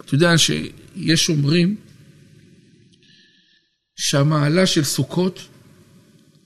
[0.06, 1.76] אתה יודע שיש אומרים
[3.96, 5.40] שהמעלה של סוכות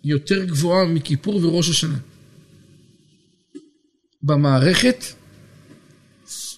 [0.04, 1.98] יותר גבוהה מכיפור וראש השנה.
[4.24, 5.06] במערכת,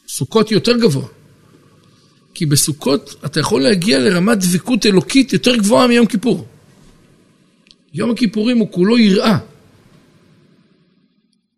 [0.08, 1.16] סוכות יותר גבוה.
[2.38, 6.47] כי בסוכות אתה יכול להגיע לרמת דבקות אלוקית יותר גבוהה מיום כיפור.
[7.93, 9.38] יום הכיפורים הוא כולו יראה.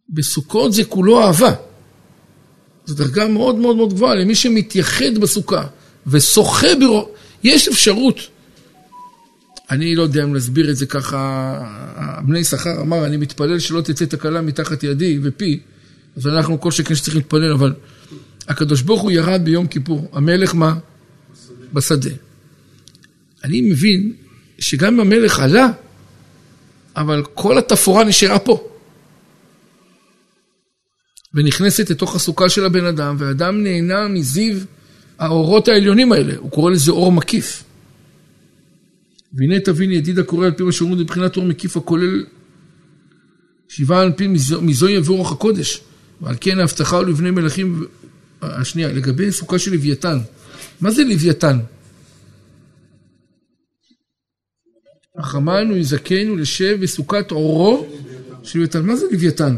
[0.09, 1.53] בסוכות זה כולו אהבה.
[2.85, 5.67] זו דרגה מאוד מאוד מאוד גבוהה למי שמתייחד בסוכה
[6.07, 7.09] ושוחה ברו...
[7.43, 8.19] יש אפשרות.
[9.71, 11.53] אני לא יודע אם להסביר את זה ככה,
[12.27, 15.59] בני שכר אמר, אני מתפלל שלא תצא תקלה מתחת ידי ופי,
[16.17, 17.73] אז אנחנו כל שכן שצריכים להתפלל, אבל
[18.49, 20.75] הקדוש ברוך הוא ירד ביום כיפור, המלך מה?
[21.73, 22.09] בשדה.
[23.43, 24.13] אני מבין
[24.59, 25.67] שגם אם המלך עלה,
[26.95, 28.69] אבל כל התפאורה נשארה פה.
[31.33, 34.57] ונכנסת לתוך הסוכה של הבן אדם, והאדם נהנה מזיו
[35.19, 37.63] האורות העליונים האלה, הוא קורא לזה אור מקיף.
[39.33, 42.25] והנה תבין ידיד הקורא על פי מה שאומרים מבחינת אור מקיף הכולל
[43.67, 44.27] שבעה על פי
[44.61, 45.81] מזוהי ורוח הקודש.
[46.21, 47.85] ועל כן ההבטחה לבני מלכים
[48.41, 50.17] השנייה, לגבי סוכה של לוויתן.
[50.81, 51.59] מה זה לוויתן?
[55.15, 57.87] החמנו יזכנו לשב בסוכת עורו
[58.43, 58.85] של לוויתן.
[58.85, 59.55] מה זה לוויתן?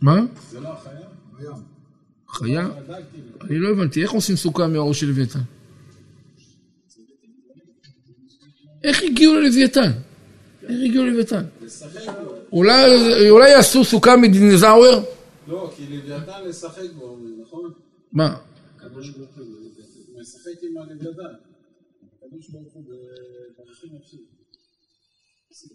[0.00, 0.20] מה?
[0.50, 1.52] זה לא החיה?
[2.28, 2.68] חיה?
[3.40, 5.40] אני לא הבנתי, איך עושים סוכה מהעור של לוויתן?
[8.84, 9.90] איך הגיעו ללוויתן?
[10.68, 11.44] איך הגיעו ללוויתן?
[12.52, 15.02] אולי יעשו סוכה מדינזאוור?
[15.48, 17.72] לא, כי לוויתן לשחק בו, נכון?
[18.12, 18.36] מה?
[20.20, 21.22] משחק עם הלוויתן.
[22.22, 22.84] הקדוש ברוך הוא.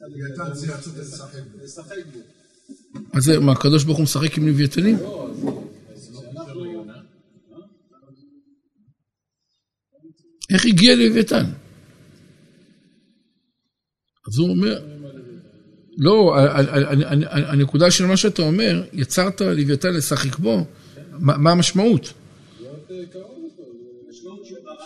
[0.02, 0.93] לוויתן זה יצאת
[1.63, 2.19] לשחק בו.
[3.13, 4.97] אז זה, מה, הקדוש ברוך הוא משחק עם לוויתנים?
[4.97, 5.30] לא,
[10.50, 11.45] איך הגיע ללוויתן?
[14.27, 14.79] אז הוא אומר,
[15.97, 16.35] לא,
[17.31, 20.65] הנקודה של מה שאתה אומר, יצרת לוויתן לשחק בו,
[21.19, 22.13] מה המשמעות?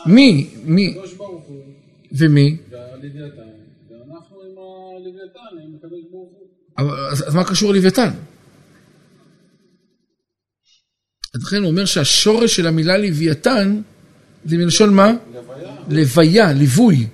[0.06, 0.50] מי?
[0.64, 0.98] מי?
[2.12, 2.58] ומי?
[7.12, 8.10] אז מה קשור לוויתן?
[11.34, 13.82] אז לכן הוא אומר שהשורש של המילה לוויתן
[14.46, 15.12] זה מלשון מה?
[15.90, 17.08] לוויה, ליווי.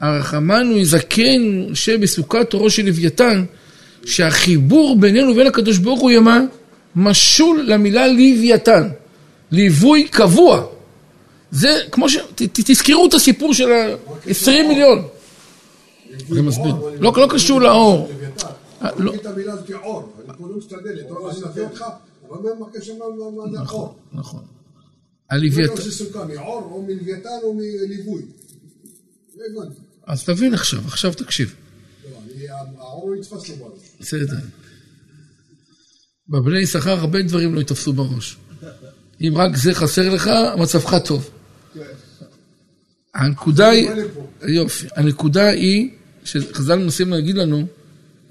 [0.00, 3.44] הרחמנו יזכנו שבסוכת אורו של לוויתן,
[4.04, 6.40] שהחיבור בינינו ובין הקדוש ברוך הוא ימה
[6.96, 8.88] משול למילה לוויתן,
[9.50, 10.66] ליווי קבוע.
[11.50, 12.16] זה כמו ש...
[12.16, 15.06] ת, תזכרו את הסיפור של ה-20 מיליון.
[16.28, 16.74] זה מסביר.
[17.00, 18.10] לא, לא קשור לאור.
[18.82, 18.90] לא.
[18.98, 19.12] לא
[23.62, 23.88] נכון?
[24.12, 24.40] נכון.
[24.40, 28.22] לא הלוויתן, זה סוכה, מאור או מלוויתן או מליווי.
[29.36, 29.85] לא הבנתי.
[30.06, 31.54] אז תבין עכשיו, עכשיו תקשיב.
[34.00, 34.36] בסדר.
[36.28, 38.36] בבני יששכר הרבה דברים לא יתפסו בראש.
[39.20, 41.30] אם רק זה חסר לך, מצבך טוב.
[43.14, 43.90] הנקודה היא.
[44.42, 45.90] יופי, הנקודה היא,
[46.24, 47.66] שחז"ל מנסים להגיד לנו,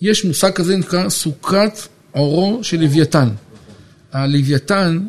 [0.01, 1.71] יש מושג כזה נקרא סוכת
[2.11, 3.29] עורו של לוויתן.
[4.11, 5.07] הלוויתן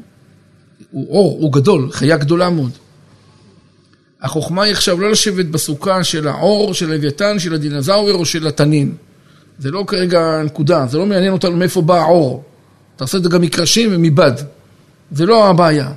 [0.90, 2.72] הוא אור, הוא גדול, חיה גדולה מאוד.
[4.22, 8.92] החוכמה היא עכשיו לא לשבת בסוכה של העור, של לוויתן, של הדינזאוור או של התנין.
[9.58, 12.44] זה לא כרגע הנקודה, זה לא מעניין אותנו מאיפה בא העור.
[13.00, 14.32] עושה את זה גם מקרשים ומבד.
[15.12, 15.92] זה לא הבעיה.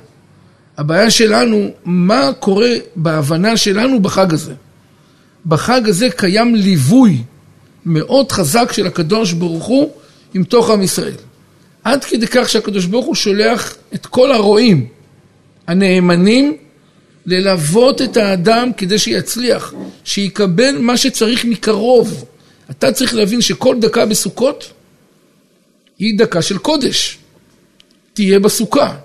[0.78, 4.54] הבעיה שלנו, מה קורה בהבנה שלנו בחג הזה.
[5.46, 7.22] בחג הזה קיים ליווי
[7.86, 9.90] מאוד חזק של הקדוש ברוך הוא
[10.34, 11.14] עם תוך עם ישראל.
[11.84, 14.86] עד כדי כך שהקדוש ברוך הוא שולח את כל הרועים
[15.66, 16.56] הנאמנים
[17.26, 22.24] ללוות את האדם כדי שיצליח, שיקבל מה שצריך מקרוב.
[22.70, 24.72] אתה צריך להבין שכל דקה בסוכות
[25.98, 27.18] היא דקה של קודש.
[28.12, 28.96] תהיה בסוכה,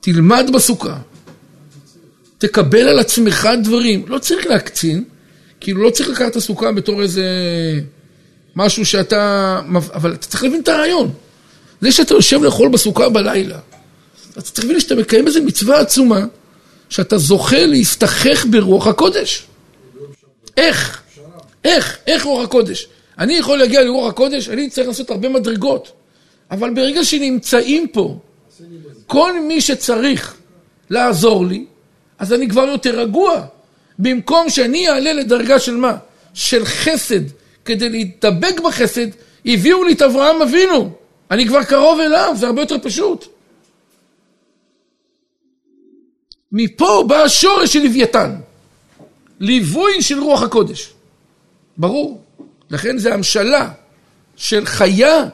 [0.00, 0.96] תלמד בסוכה,
[2.38, 4.04] תקבל על עצמך דברים.
[4.08, 5.04] לא צריך להקצין,
[5.60, 7.24] כאילו לא צריך לקחת את הסוכה בתור איזה
[8.56, 9.60] משהו שאתה...
[9.94, 11.10] אבל אתה צריך להבין את הרעיון.
[11.80, 13.58] זה שאתה יושב לאכול בסוכה בלילה,
[14.32, 16.24] אתה צריך להבין שאתה מקיים איזו מצווה עצומה,
[16.90, 19.42] שאתה זוכה להסתכך ברוח הקודש.
[20.56, 21.02] איך?
[21.64, 21.98] איך?
[22.06, 22.88] איך רוח הקודש?
[23.18, 25.92] אני יכול להגיע לרוח הקודש, אני צריך לעשות הרבה מדרגות.
[26.50, 28.18] אבל ברגע שנמצאים פה
[29.06, 30.34] כל מי שצריך
[30.90, 31.64] לעזור לי,
[32.18, 33.44] אז אני כבר יותר רגוע.
[33.98, 35.96] במקום שאני אעלה לדרגה של מה?
[36.34, 37.20] של חסד.
[37.64, 39.06] כדי להתדבק בחסד,
[39.46, 40.90] הביאו לי את אברהם אבינו.
[41.30, 43.26] אני כבר קרוב אליו, זה הרבה יותר פשוט.
[46.52, 48.36] מפה בא השורש של לוויתן.
[49.40, 50.92] ליווי של רוח הקודש.
[51.76, 52.24] ברור.
[52.70, 53.70] לכן זה המשלה
[54.36, 55.24] של חיה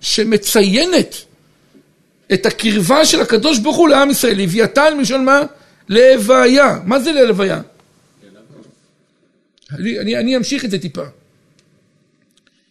[0.00, 1.16] שמציינת
[2.32, 4.36] את הקרבה של הקדוש ברוך הוא לעם ישראל.
[4.36, 5.42] לוויתן מלשון מה?
[5.88, 6.78] להוויה.
[6.84, 7.60] מה זה להלוויה?
[9.70, 11.04] אני, אני, אני אמשיך את זה טיפה.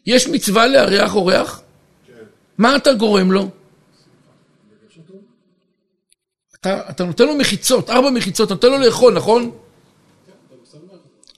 [0.05, 1.61] יש מצווה לארח אורח?
[2.07, 2.13] כן.
[2.57, 3.49] מה אתה גורם לו?
[6.63, 9.51] אתה, אתה נותן לו מחיצות, ארבע מחיצות, אתה נותן לו לאכול, נכון?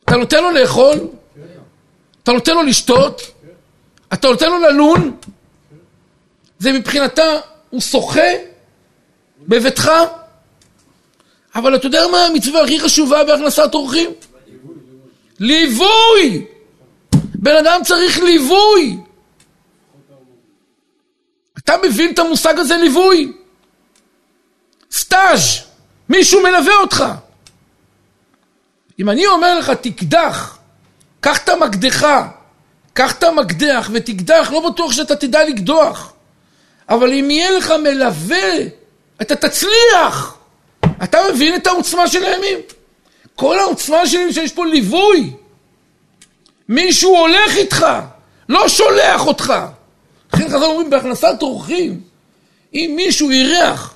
[0.05, 0.93] אתה נותן לו לאכול?
[2.23, 3.21] אתה נותן לו לשתות?
[4.13, 5.17] אתה נותן לו ללון?
[6.59, 8.31] זה מבחינתה, הוא שוחה
[9.39, 9.91] בביתך?
[11.55, 14.09] אבל אתה יודע מה המצווה הכי חשובה בהכנסת אורחים?
[15.39, 16.45] ליווי!
[17.35, 18.97] בן אדם צריך ליווי!
[21.57, 23.33] אתה מבין את המושג הזה ליווי?
[24.95, 25.59] סטאז',
[26.09, 27.03] מישהו מלווה אותך.
[28.99, 30.57] אם אני אומר לך תקדח,
[31.19, 32.27] קח את המקדחה,
[32.93, 36.13] קח את המקדח ותקדח, לא בטוח שאתה תדע לקדוח.
[36.89, 38.53] אבל אם יהיה לך מלווה,
[39.21, 40.37] אתה תצליח.
[41.03, 42.59] אתה מבין את העוצמה של הימים?
[43.35, 45.33] כל העוצמה שלי שיש פה ליווי.
[46.69, 47.85] מישהו הולך איתך,
[48.49, 49.53] לא שולח אותך.
[50.33, 52.01] לכן חז"ל אומרים בהכנסת אורחים,
[52.73, 53.94] אם מישהו אירח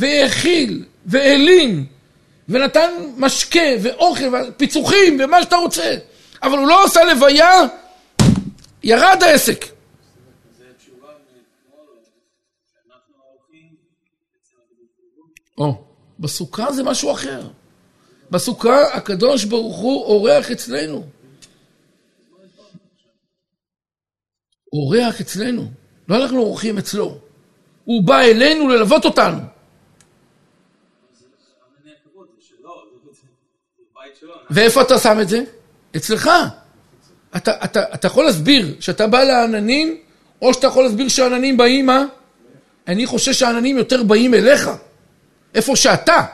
[0.00, 1.86] והאכיל והלין
[2.48, 5.96] ונתן משקה ואוכל ופיצוחים ומה שאתה רוצה,
[6.42, 7.60] אבל הוא לא עשה לוויה,
[8.82, 9.64] ירד העסק.
[15.58, 15.84] או,
[16.18, 17.48] בסוכה זה משהו אחר.
[18.30, 21.06] בסוכה הקדוש ברוך הוא אורח אצלנו.
[24.72, 25.70] אורח אצלנו,
[26.08, 27.18] לא אנחנו אורחים אצלו.
[27.84, 29.38] הוא בא אלינו ללוות אותנו.
[34.50, 35.42] ואיפה אתה שם את זה?
[35.96, 36.30] אצלך.
[37.36, 39.96] אתה, אתה, אתה יכול להסביר שאתה בא לעננים,
[40.42, 42.04] או שאתה יכול להסביר שהעננים באים מה?
[42.88, 44.70] אני חושב שהעננים יותר באים אליך,
[45.54, 46.24] איפה שאתה.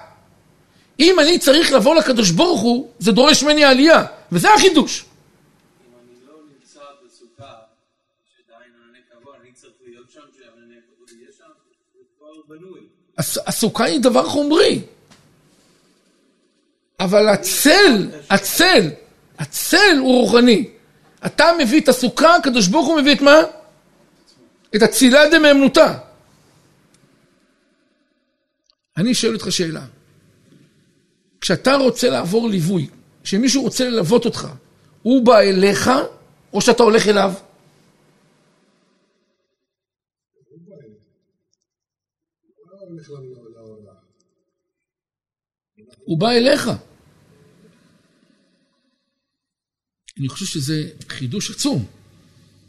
[1.01, 5.05] אם אני צריך לבוא לקדוש ברוך הוא, זה דורש ממני עלייה, וזה החידוש.
[13.47, 14.83] הסוכה היא דבר חומרי.
[17.01, 18.91] אבל הצל, הצל,
[19.39, 20.69] הצל הוא רוחני.
[21.27, 23.37] אתה מביא את הסוכה, הקדוש ברוך הוא מביא את מה?
[24.77, 25.99] את הצילה דמאמנותה.
[28.97, 29.83] אני שואל אותך שאלה.
[31.41, 32.87] כשאתה רוצה לעבור ליווי,
[33.25, 34.49] כשמישהו רוצה ללוות אותך,
[35.03, 35.91] הוא בא אליך,
[36.53, 37.33] או שאתה הולך אליו?
[46.07, 46.71] הוא בא אליך.
[50.19, 51.85] אני חושב שזה חידוש עצום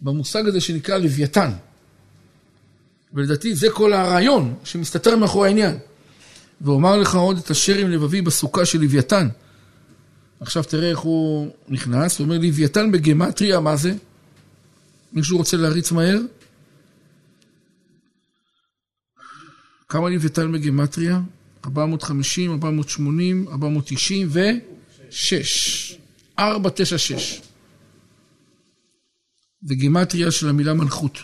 [0.02, 1.52] במושג הזה שנקרא לוויתן.
[3.14, 5.78] ולדעתי זה כל הרעיון שמסתתר מאחורי העניין.
[6.62, 9.28] ואומר לך עוד את אשר עם לבבי בסוכה של לוויתן.
[10.40, 13.94] עכשיו תראה איך הוא נכנס, הוא אומר לוויתן בגמטריה, מה זה?
[15.14, 16.20] מישהו רוצה להריץ מהר?
[19.90, 21.22] כמה לוויתן בגימטריה?
[21.68, 25.98] 450, 480, 496.
[26.40, 27.42] 496.
[29.62, 31.18] זה גימטריה של המילה מלכות.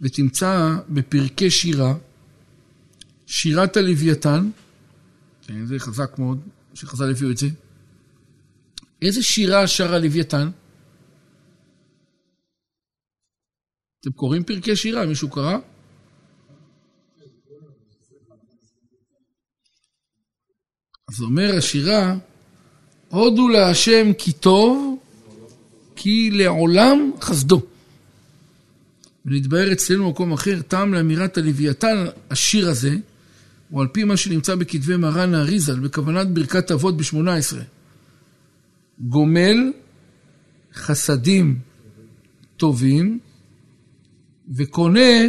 [0.00, 1.94] ותמצא בפרקי שירה,
[3.26, 4.50] שירת הלוויתן,
[5.42, 6.40] כן, זה חזק מאוד,
[6.74, 7.46] שחז"ל הביאו את זה.
[9.02, 10.50] איזה שירה שר הלוויתן?
[14.00, 15.06] אתם קוראים פרקי שירה?
[15.06, 15.58] מישהו קרא?
[21.16, 22.16] אז אומר השירה,
[23.08, 24.98] הודו להשם כי טוב,
[25.96, 27.62] כי לעולם חסדו.
[29.26, 32.96] ונתבהר אצלנו במקום אחר, טעם לאמירת הלוויתן, השיר הזה,
[33.70, 37.56] הוא על פי מה שנמצא בכתבי מרן האריזל, בכוונת ברכת אבות ב-18.
[39.00, 39.72] גומל
[40.74, 41.58] חסדים
[42.56, 43.18] טובים
[44.56, 45.20] וקונה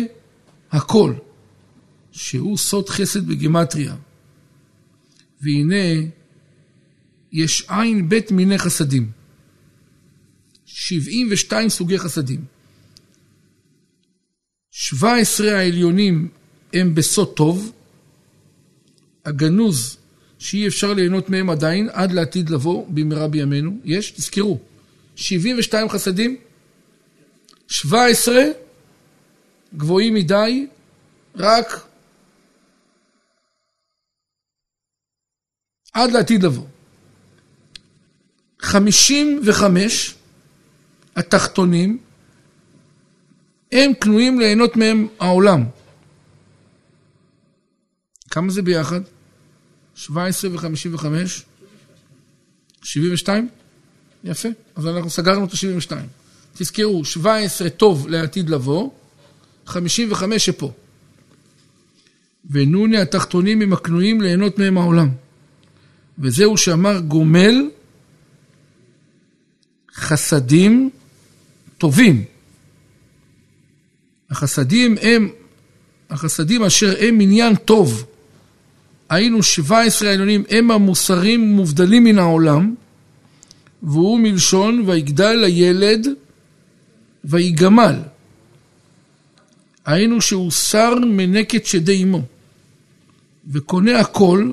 [0.72, 1.14] הכל,
[2.12, 3.96] שהוא סוד חסד בגימטריה.
[5.42, 6.08] והנה
[7.32, 9.12] יש עין בית מיני חסדים.
[10.66, 12.46] 72 סוגי חסדים.
[14.72, 16.30] 17 העליונים
[16.74, 17.72] הם בסוד טוב,
[19.26, 19.98] הגנוז
[20.40, 24.60] שאי אפשר ליהנות מהם עדיין עד לעתיד לבוא במהרה בימינו, יש, תזכרו,
[25.16, 26.38] 72 חסדים,
[27.68, 28.44] 17
[29.78, 30.68] גבוהים מדי,
[31.36, 31.87] רק
[35.98, 36.66] עד לעתיד לבוא.
[38.60, 40.16] 55
[41.16, 41.98] התחתונים
[43.72, 45.64] הם קנויים ליהנות מהם העולם.
[48.30, 49.02] כמה זה ביחד?
[49.96, 51.06] 17 ו-55?
[52.84, 53.50] 72?
[54.24, 55.96] יפה, אז אנחנו סגרנו את ה-72.
[56.54, 58.90] תזכרו, 17 טוב לעתיד לבוא,
[59.66, 60.72] 55 שפה.
[62.50, 65.10] ונוני התחתונים הם הקנויים ליהנות מהם העולם.
[66.20, 67.70] וזהו שאמר גומל
[69.94, 70.90] חסדים
[71.78, 72.24] טובים.
[74.30, 75.30] החסדים הם,
[76.10, 78.06] החסדים אשר הם עניין טוב.
[79.10, 82.76] היינו 17 העליונים, הם המוסרים מובדלים מן העולם,
[83.84, 86.08] והוא מלשון ויגדל הילד
[87.24, 87.96] ויגמל.
[89.86, 92.22] היינו שהוא שר מנקת שדי אמו,
[93.48, 94.52] וקונה הכל,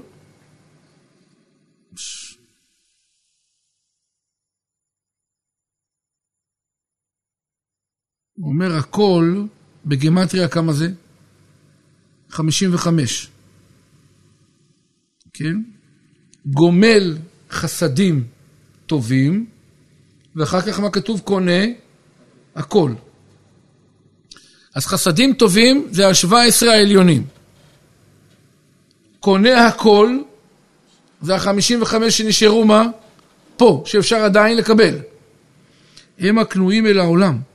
[8.44, 9.44] הוא אומר הכל,
[9.86, 10.88] בגימטריה כמה זה?
[12.30, 13.28] 55.
[15.32, 15.56] כן?
[16.46, 17.16] גומל
[17.50, 18.24] חסדים
[18.86, 19.46] טובים,
[20.36, 21.20] ואחר כך מה כתוב?
[21.20, 21.62] קונה
[22.54, 22.92] הכל.
[24.74, 27.26] אז חסדים טובים זה ה-17 העליונים.
[29.20, 30.18] קונה הכל
[31.22, 32.86] זה ה-55 שנשארו מה?
[33.56, 34.98] פה, שאפשר עדיין לקבל.
[36.18, 37.53] הם הקנויים אל העולם.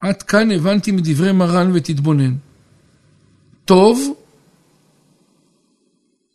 [0.00, 2.34] עד כאן הבנתי מדברי מרן ותתבונן.
[3.64, 4.14] טוב,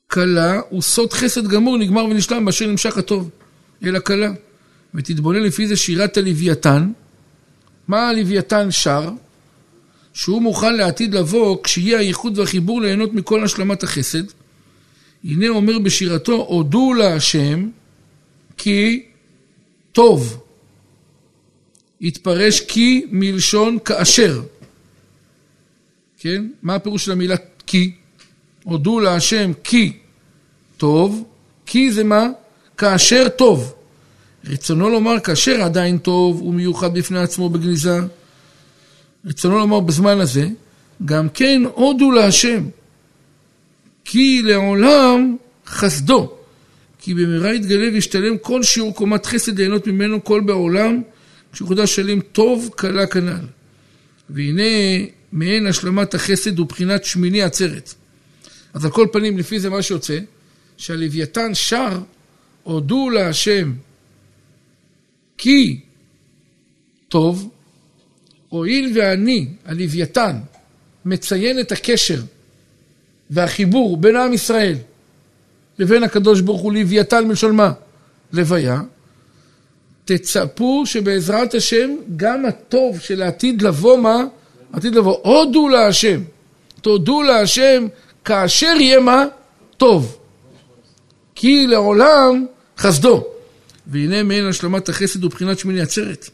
[0.08, 3.30] קלה הוא סוד חסד גמור, נגמר ונשלם באשר נמשך הטוב,
[3.84, 4.32] אלא קלה.
[4.94, 6.92] ותתבונן לפי זה שירת הלוויתן.
[7.88, 9.10] מה הלוויתן שר?
[10.14, 14.24] שהוא מוכן לעתיד לבוא, כשיהיה הייחוד והחיבור ליהנות מכל השלמת החסד.
[15.24, 17.70] הנה אומר בשירתו, הודו להשם
[18.58, 19.06] כי
[19.92, 20.43] טוב.
[22.04, 24.42] יתפרש כי מלשון כאשר.
[26.20, 26.48] כן?
[26.64, 27.36] מה הפירוש של המילה
[27.68, 27.92] כי?
[28.64, 29.94] הודו להשם כי
[30.78, 31.24] טוב,
[31.66, 32.28] כי זה מה?
[32.78, 33.74] כאשר טוב.
[34.46, 38.00] רצונו לומר כאשר עדיין טוב ומיוחד בפני עצמו בגניזה.
[39.26, 40.48] רצונו לומר בזמן הזה,
[41.06, 42.64] גם כן הודו להשם.
[44.06, 46.32] כי לעולם חסדו.
[47.00, 51.02] כי במהרה יתגלה וישתלם כל שיעור קומת חסד ליהנות ממנו כל בעולם,
[51.54, 53.46] כשחודש שלם טוב קלה כנ"ל.
[54.30, 54.64] והנה
[55.32, 57.94] מעין השלמת החסד ובחינת שמיני עצרת.
[58.74, 60.20] אז על כל פנים, לפי זה מה שיוצא,
[60.78, 62.00] שהלוויתן שר,
[62.64, 63.74] הודו להשם
[65.38, 65.80] כי
[67.10, 67.50] טוב,
[68.50, 70.38] הואיל ואני, הלוויתן,
[71.06, 72.22] מציין את הקשר
[73.30, 74.76] והחיבור בין עם ישראל
[75.80, 77.72] לבין הקדוש ברוך הוא לוויתן מלשון מה?
[78.34, 78.82] לוויה.
[80.06, 84.24] תצפו שבעזרת השם גם הטוב של העתיד לבוא מה?
[84.74, 85.18] עתיד לבוא.
[85.24, 86.22] הודו להשם.
[86.82, 87.88] תודו להשם
[88.26, 89.26] כאשר יהיה מה?
[89.78, 90.18] טוב.
[91.36, 92.46] כי לעולם
[92.78, 93.24] חסדו.
[93.88, 96.30] והנה מעין השלמת החסד ובחינת שמיני עצרת.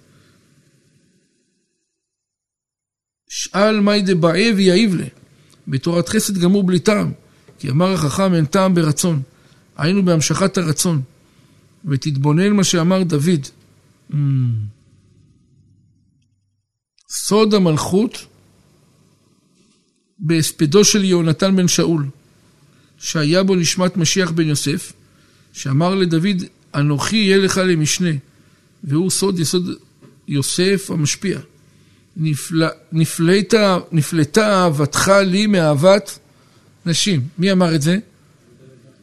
[3.29, 5.05] שאל מאי דבעי ויעיב לה.
[5.67, 7.11] בתורת חסד גמור בלי טעם.
[7.59, 9.21] כי אמר החכם אין טעם ברצון.
[9.77, 11.01] היינו בהמשכת הרצון.
[11.85, 13.47] ותתבונן מה שאמר דוד.
[14.11, 14.15] Mm.
[17.09, 18.25] סוד המלכות
[20.19, 22.05] בהספדו של יהונתן בן שאול,
[22.97, 24.93] שהיה בו נשמת משיח בן יוסף,
[25.53, 26.43] שאמר לדוד,
[26.75, 28.09] אנוכי יהיה לך למשנה,
[28.83, 29.69] והוא סוד יסוד
[30.27, 31.39] יוסף המשפיע.
[32.17, 32.63] נפל...
[32.91, 33.53] נפלט...
[33.91, 36.19] נפלטה אהבתך לי מאהבת
[36.85, 37.27] נשים.
[37.37, 37.97] מי אמר את זה?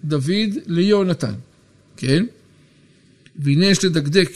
[0.04, 1.34] דוד ליהונתן,
[1.96, 2.24] כן?
[3.36, 4.30] והנה יש לדקדק,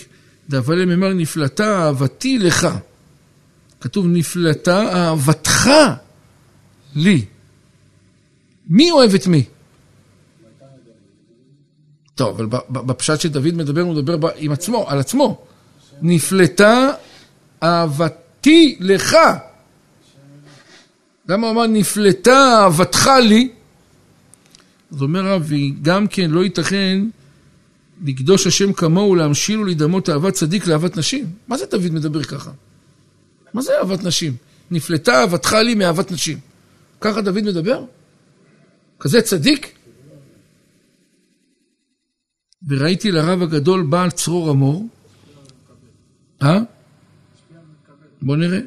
[0.51, 2.69] דאבלם אמר נפלטה אהבתי לך.
[3.81, 5.71] כתוב נפלטה אהבתך
[6.95, 7.25] לי.
[8.69, 9.45] מי אוהב את מי?
[12.15, 15.45] טוב, אבל בפשט שדוד מדבר, הוא מדבר עם עצמו, על עצמו.
[16.03, 16.91] נפלטה
[17.63, 19.17] אהבתי לך.
[21.29, 23.49] למה הוא אמר נפלטה אהבתך לי?
[24.93, 25.51] אז אומר רב,
[25.83, 27.01] גם כן לא ייתכן
[28.05, 31.33] לקדוש השם כמוהו, להמשיל ולהידמות אהבת צדיק לאהבת נשים.
[31.49, 32.51] מה זה דוד מדבר ככה?
[33.55, 34.37] מה זה אהבת נשים?
[34.71, 36.39] נפלטה אהבתך לי מאהבת נשים.
[37.01, 37.85] ככה דוד מדבר?
[39.01, 39.79] כזה צדיק?
[42.69, 44.89] וראיתי לרב הגדול בעל צרור המור.
[46.43, 46.59] אה?
[48.23, 48.61] בוא נראה.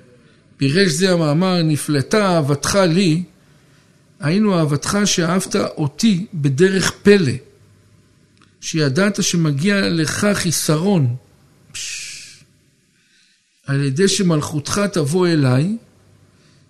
[0.57, 3.23] פירש זה המאמר, נפלטה אהבתך לי,
[4.19, 7.31] היינו אהבתך שאהבת אותי בדרך פלא,
[8.63, 11.15] שידעת שמגיע לך חיסרון,
[11.71, 12.43] פש,
[13.67, 15.77] על ידי שמלכותך תבוא אליי,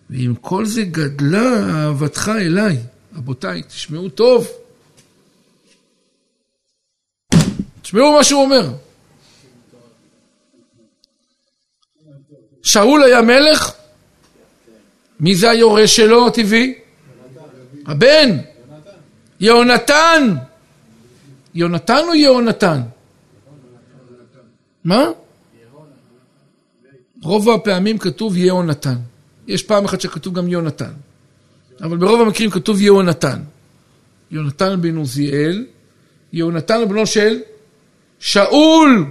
[0.10, 2.78] ועם כל זה גדלה אהבתך אליי.
[3.16, 4.48] רבותיי, תשמעו טוב.
[7.82, 8.74] תשמעו מה שהוא אומר.
[12.64, 13.72] שאול היה מלך?
[15.20, 16.74] מי זה היורש שלו הטבעי?
[17.86, 18.38] הבן.
[19.39, 20.36] יהונתן.
[21.56, 22.82] יונתן או יהונתן?
[24.84, 25.06] מה?
[27.24, 28.95] רוב הפעמים כתוב יהונתן.
[29.47, 30.91] יש פעם אחת שכתוב גם יונתן.
[31.82, 33.41] אבל ברוב המקרים כתוב יהונתן.
[34.32, 35.66] יונתן בן עוזיאל,
[36.34, 37.39] יהונתן בנו של
[38.20, 39.06] שאול.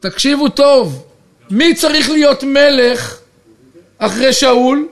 [0.00, 1.06] תקשיבו טוב,
[1.50, 3.18] מי צריך להיות מלך
[3.98, 4.88] אחרי שאול?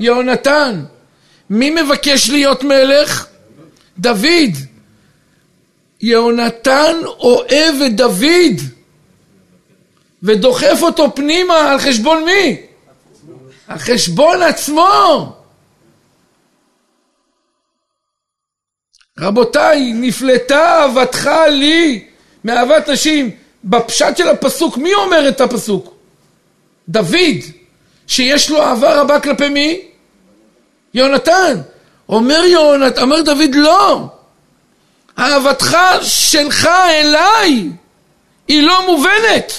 [0.00, 0.84] יהונתן.
[1.50, 3.26] מי מבקש להיות מלך?
[3.98, 4.54] דוד.
[6.00, 8.60] יהונתן אוהב את דוד
[10.22, 12.56] ודוחף אותו פנימה על חשבון מי?
[13.68, 15.32] על חשבון עצמו.
[19.18, 22.04] רבותיי, נפלטה אהבתך לי
[22.44, 23.30] מאהבת נשים.
[23.64, 25.94] בפשט של הפסוק, מי אומר את הפסוק?
[26.88, 27.38] דוד,
[28.06, 29.80] שיש לו אהבה רבה כלפי מי?
[30.94, 31.60] יונתן.
[32.08, 34.08] אומר יונתן, אומר דוד, לא.
[35.18, 37.70] אהבתך שלך אליי
[38.48, 39.52] היא לא מובנת.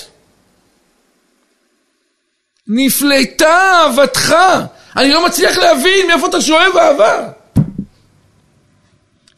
[2.68, 4.36] נפלטה אהבתך.
[4.96, 7.30] אני לא מצליח להבין מאיפה אתה שואב אהבה.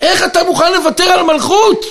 [0.01, 1.85] איך אתה מוכן לוותר על מלכות?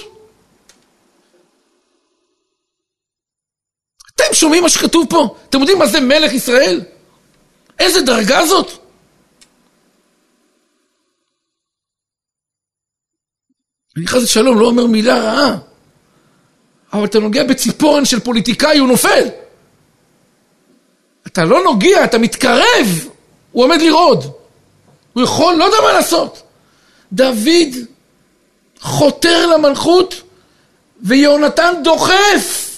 [4.14, 5.34] אתם שומעים מה שכתוב פה?
[5.48, 6.80] אתם יודעים מה זה מלך ישראל?
[7.78, 8.79] איזה דרגה זאת?
[13.96, 15.56] אני חס ושלום לא אומר מילה רעה,
[16.92, 19.28] אבל אתה נוגע בציפורן של פוליטיקאי, הוא נופל.
[21.26, 23.08] אתה לא נוגע, אתה מתקרב,
[23.52, 24.24] הוא עומד לרעוד.
[25.12, 26.42] הוא יכול, לא יודע מה לעשות.
[27.12, 27.74] דוד
[28.80, 30.22] חותר למלכות,
[31.02, 32.70] ויונתן דוחף.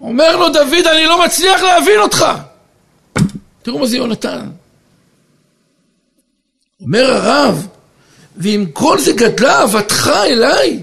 [0.00, 2.26] אומר לו דוד, אני לא מצליח להבין אותך.
[3.62, 4.50] תראו מה זה יונתן.
[6.80, 7.66] אומר הרב,
[8.36, 10.82] ועם כל זה גדלה אהבתך אליי.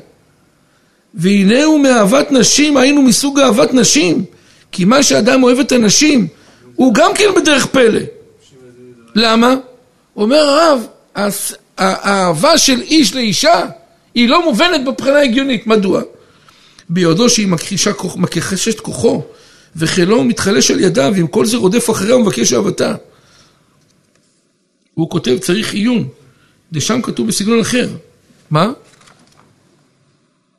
[1.63, 4.25] הוא מאהבת נשים, היינו מסוג אהבת נשים.
[4.71, 6.27] כי מה שאדם אוהב את הנשים,
[6.75, 8.01] הוא גם כן בדרך פלא.
[9.15, 9.55] למה?
[10.15, 10.87] אומר הרב,
[11.77, 13.65] האהבה של איש לאישה
[14.15, 15.67] היא לא מובנת מבחינה הגיונית.
[15.67, 16.01] מדוע?
[16.89, 19.21] ביודעו שהיא מכחישה, מכחשת כוחו,
[19.75, 22.95] וחילו מתחלש על ידיו, ועם כל זה רודף אחריה ומבקש אהבתה.
[24.93, 26.07] הוא כותב, צריך עיון.
[26.71, 27.89] ושם כתוב בסגנון אחר.
[28.49, 28.71] מה?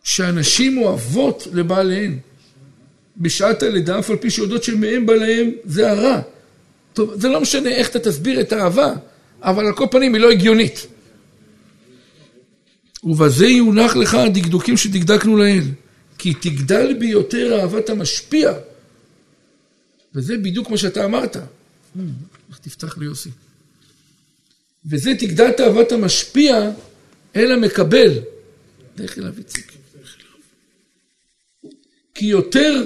[0.02, 2.18] שאנשים אוהבות לבעליהן.
[3.16, 6.20] בשעת הלידה, אף על פי שיודעות שמהם בא להם, זה הרע.
[6.92, 8.92] טוב, זה לא משנה איך אתה תסביר את האהבה,
[9.42, 10.86] אבל על כל פנים היא לא הגיונית.
[13.04, 15.64] ובזה יונח לך הדקדוקים שדקדקנו לאל.
[16.18, 18.52] כי תגדל ביותר אהבת המשפיע.
[20.14, 21.36] וזה בדיוק מה שאתה אמרת.
[22.50, 23.30] איך תפתח לי יוסי.
[24.86, 26.70] וזה תגדל תאוות המשפיע
[27.36, 28.18] אל המקבל.
[28.98, 29.72] לך אליו איציק.
[32.14, 32.84] כי יותר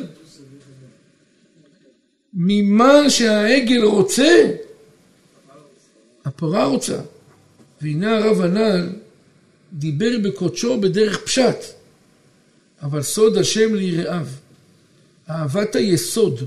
[2.34, 4.51] ממה שהעגל רוצה,
[6.24, 7.01] הפרה רוצה.
[7.80, 8.88] והנה הרב הנ"ל
[9.72, 11.57] דיבר בקודשו בדרך פשט,
[12.82, 14.26] אבל סוד השם ליראיו.
[15.30, 16.40] אהבת היסוד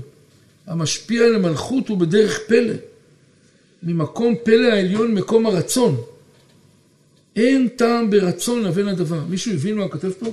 [0.66, 2.74] המשפיע על המלכות הוא בדרך פלא.
[3.82, 5.96] ממקום פלא העליון, מקום הרצון.
[7.36, 9.24] אין טעם ברצון לבין הדבר.
[9.24, 10.32] מישהו הבין מה כותב פה?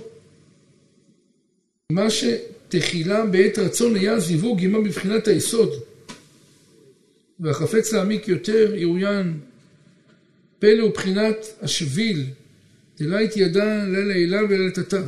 [1.92, 5.70] מה שתחילה בעת רצון היה זיווג עימה בבחינת היסוד.
[7.40, 9.40] והחפץ להעמיק יותר, ירוין,
[10.60, 12.26] פלא הוא בחינת השביל,
[13.00, 15.02] דלית ידע לה לעילה ולתתה,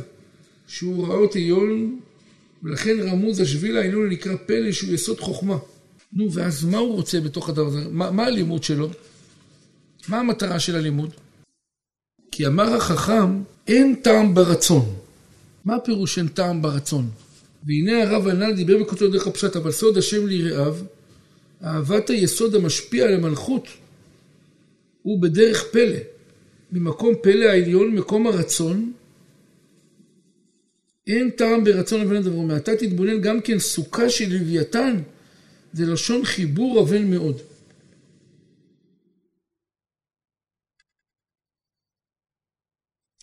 [0.66, 2.00] שהוא ראות עיון,
[2.62, 5.58] ולכן רמוז השביל העליון נקרא פלא שהוא יסוד חוכמה.
[6.12, 7.88] נו, ואז מה הוא רוצה בתוך הדבר הזה?
[7.90, 8.88] מה, מה הלימוד שלו?
[10.08, 11.10] מה המטרה של הלימוד?
[12.30, 14.94] כי אמר החכם, אין טעם ברצון.
[15.64, 17.10] מה הפירוש אין טעם ברצון?
[17.66, 20.76] והנה הרב הנ"ל דיבר בכותו דרך הפשט, אבל סוד השם ליראיו,
[21.64, 23.68] אהבת היסוד המשפיע על המלכות,
[25.02, 25.98] הוא בדרך פלא.
[26.72, 28.92] ממקום פלא העליון, מקום הרצון,
[31.06, 32.40] אין טעם ברצון לבן הדבר.
[32.40, 34.96] מעתה תתבונן גם כן סוכה של לוויתן,
[35.72, 37.36] זה לשון חיבור אבל מאוד.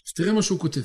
[0.07, 0.81] אז תראה מה שהוא כותב.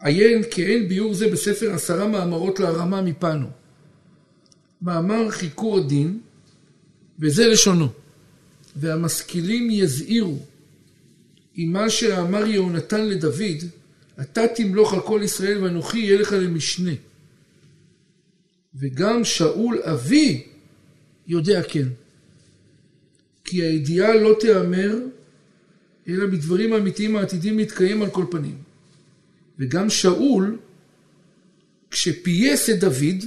[0.00, 3.46] עיין כי אין ביור זה בספר עשרה מאמרות להרמה מפנו.
[4.82, 6.20] מאמר חיקור הדין,
[7.18, 7.88] וזה לשונו.
[8.76, 10.38] והמשכילים יזהירו,
[11.58, 13.64] אם מה שאמר יהונתן לדוד,
[14.20, 16.92] אתה תמלוך על כל ישראל ואנוכי יהיה לך למשנה.
[18.78, 20.46] וגם שאול אבי
[21.26, 21.88] יודע כן.
[23.44, 24.98] כי הידיעה לא תיאמר,
[26.08, 28.58] אלא בדברים האמיתיים העתידים להתקיים על כל פנים.
[29.58, 30.58] וגם שאול,
[31.90, 33.24] כשפייס את דוד,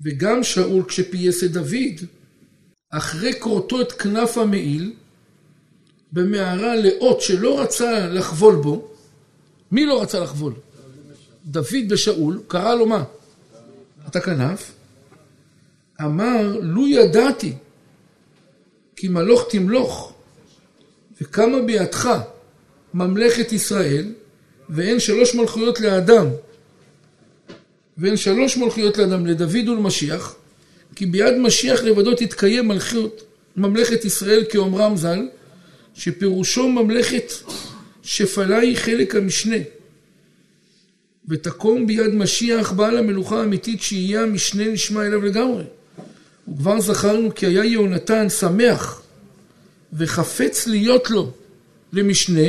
[0.00, 2.06] וגם שאול כשפייס את דוד,
[2.90, 4.92] אחרי כורתו את כנף המעיל,
[6.12, 8.88] במערה לאות שלא רצה לחבול בו,
[9.72, 10.52] מי לא רצה לחבול?
[11.44, 13.04] דוד בשאול, קרא לו מה?
[14.08, 14.72] את הכנף,
[16.00, 17.52] אמר, לו ידעתי
[18.96, 20.12] כי מלוך תמלוך
[21.20, 22.08] וקמה בידך
[22.94, 24.12] ממלכת ישראל
[24.68, 26.26] ואין שלוש מלכויות לאדם
[27.98, 30.36] ואין שלוש מלכויות לאדם לדוד ולמשיח
[30.94, 33.22] כי ביד משיח לבדו תתקיים מלכות
[33.56, 35.28] ממלכת ישראל כאומרם ז"ל
[35.94, 37.32] שפירושו ממלכת
[38.02, 39.56] שפלה היא חלק המשנה
[41.28, 45.64] ותקום ביד משיח בעל המלוכה האמיתית שיהיה המשנה נשמע אליו לגמרי.
[46.48, 49.02] וכבר זכרנו כי היה יהונתן שמח
[49.92, 51.30] וחפץ להיות לו
[51.92, 52.48] למשנה,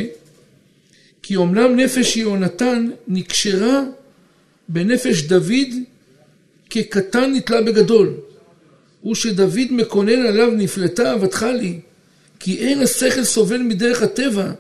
[1.22, 3.84] כי אומנם נפש יהונתן נקשרה
[4.70, 5.74] בנפש דוד
[6.70, 8.14] כקטן נתלה בגדול.
[9.02, 11.80] הוא שדוד מקונן עליו נפלטה אהבתך לי,
[12.40, 14.52] כי אין השכל סובל מדרך הטבע,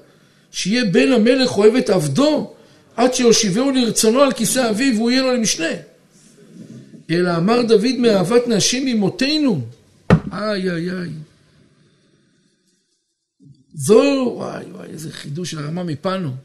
[0.51, 2.53] שיהיה בן המלך אוהב את עבדו,
[2.98, 5.72] עד שיושיבהו לרצונו על כיסא אביו והוא יהיה לו למשנה.
[7.10, 9.68] אלא אמר דוד מאהבת נשים ממותינו.
[10.32, 11.10] איי איי איי.
[13.74, 16.36] זו, וואי וואי, איזה חידוש של הרמה מפנו.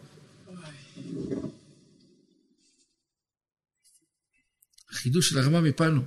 [4.91, 6.01] חידוש של הרמה מפנו.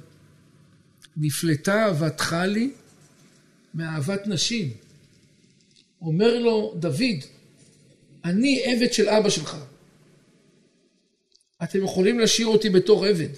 [1.17, 2.71] נפלטה אהבתך לי
[3.73, 4.71] מאהבת נשים.
[6.01, 7.19] אומר לו דוד,
[8.25, 9.57] אני עבד של אבא שלך.
[11.63, 13.29] אתם יכולים להשאיר אותי בתור עבד.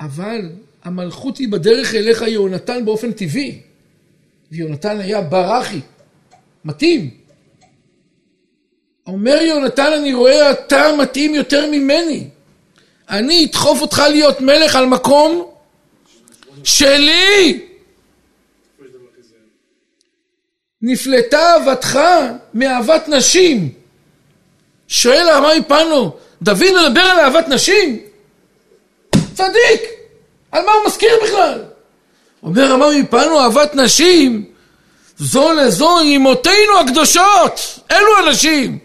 [0.00, 0.50] אבל
[0.82, 3.60] המלכות היא בדרך אליך יהונתן באופן טבעי.
[4.52, 5.80] ויונתן היה ברחי,
[6.64, 7.10] מתאים.
[9.06, 12.28] אומר יונתן, אני רואה אתה מתאים יותר ממני.
[13.08, 15.50] אני אדחוף אותך להיות מלך על מקום
[16.64, 17.66] שלי.
[20.82, 21.98] נפלטה אהבתך
[22.54, 23.79] מאהבת נשים.
[24.90, 26.12] שואל הרמי פנו,
[26.42, 27.98] דוד מדבר על אהבת נשים?
[29.34, 29.82] צדיק!
[30.52, 31.62] על מה הוא מזכיר בכלל?
[32.42, 34.44] אומר הרמי פנו, אהבת נשים,
[35.18, 38.78] זו לזו אמותינו הקדושות, אלו הנשים.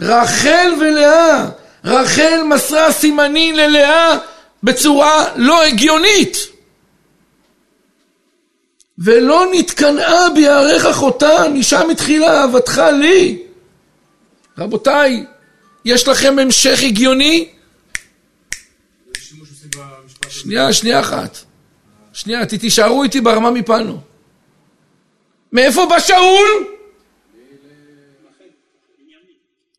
[0.00, 1.46] רחל ולאה,
[1.84, 4.18] רחל מסרה סימנים ללאה
[4.62, 6.36] בצורה לא הגיונית.
[8.98, 13.49] ולא נתקנאה ביערך אחותה, משם התחילה אהבתך לי.
[14.60, 15.24] רבותיי,
[15.84, 17.52] יש לכם המשך הגיוני?
[20.28, 21.38] שנייה, שנייה אחת.
[22.12, 24.00] שנייה, תישארו איתי ברמה מפנו.
[25.52, 26.76] מאיפה בא שאול?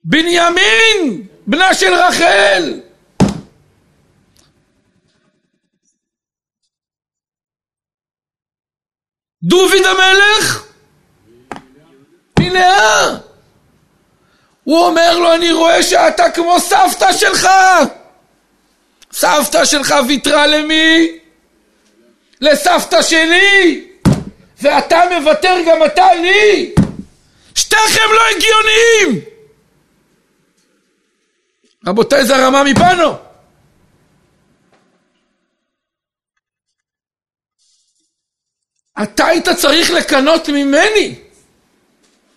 [0.04, 2.80] בנימין, בנה של רחל.
[9.44, 10.68] דוד המלך?
[12.40, 13.31] מלאה.
[14.64, 17.48] הוא אומר לו, אני רואה שאתה כמו סבתא שלך.
[19.12, 21.20] סבתא שלך ויתרה למי?
[22.42, 23.88] לסבתא שלי.
[24.62, 26.74] ואתה מוותר גם אתה לי.
[27.56, 29.26] שתיכם לא הגיוניים.
[31.88, 33.16] רבותיי, זה הרמה מפנו.
[39.04, 41.16] אתה היית צריך לקנות ממני.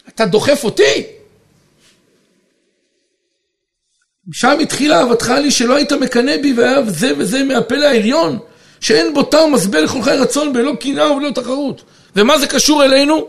[0.09, 1.14] אתה דוחף אותי.
[4.33, 8.39] שם התחילה אהבתך לי שלא היית מקנא בי ואהב זה וזה מהפלא העליון
[8.81, 11.85] שאין בו טעם מסבל לכל חי רצון בלא קנאה ובלא תחרות
[12.16, 13.29] ומה זה קשור אלינו?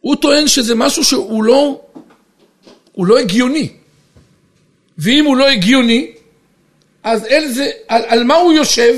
[0.00, 1.80] הוא טוען שזה משהו שהוא לא,
[2.92, 3.72] הוא לא הגיוני.
[4.98, 6.12] ואם הוא לא הגיוני,
[7.02, 8.94] אז אל זה, על, על מה הוא יושב?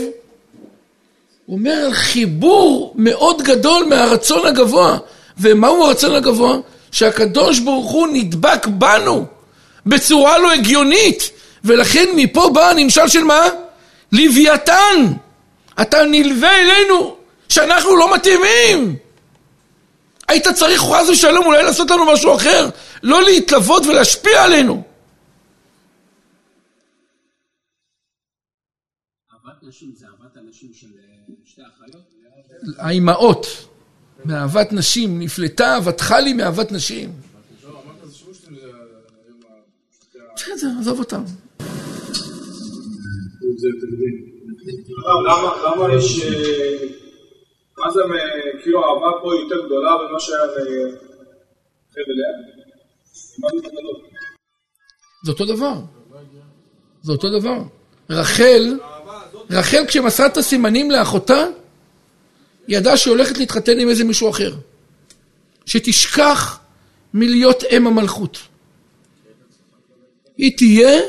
[1.47, 4.99] הוא אומר על חיבור מאוד גדול מהרצון הגבוה.
[5.39, 6.57] ומהו הרצון הגבוה?
[6.93, 9.27] שהקדוש ברוך הוא נדבק בנו
[9.87, 11.31] בצורה לא הגיונית.
[11.65, 13.49] ולכן מפה בא הנמשל של מה?
[14.13, 15.13] לוויתן.
[15.83, 17.17] אתה נלווה אלינו
[17.49, 18.97] שאנחנו לא מתאימים.
[20.29, 22.69] היית צריך חס ושלום אולי לעשות לנו משהו אחר,
[23.03, 24.83] לא להתלוות ולהשפיע עלינו.
[32.79, 32.85] אה?
[32.85, 33.47] האימהות,
[34.25, 37.13] מאהבת נשים, נפלטה אהבתך לי מאהבת נשים.
[40.37, 41.23] בסדר, עזוב אותם.
[45.67, 46.23] למה יש...
[46.25, 46.87] אה,
[47.79, 50.95] מה זה, אה, כאילו האהבה פה יותר גדולה ממה שהיה לחבל
[51.97, 52.33] לאה?
[53.39, 53.49] מה
[55.25, 55.75] זה אותו דבר.
[57.03, 57.59] זה אותו דבר.
[58.11, 58.79] רחל,
[59.51, 61.45] רחל כשמסרה את הסימנים לאחותה,
[62.71, 64.57] ידעה שהיא הולכת להתחתן עם איזה מישהו אחר.
[65.67, 66.61] שתשכח
[67.15, 68.39] מלהיות אם המלכות.
[70.37, 71.01] היא תהיה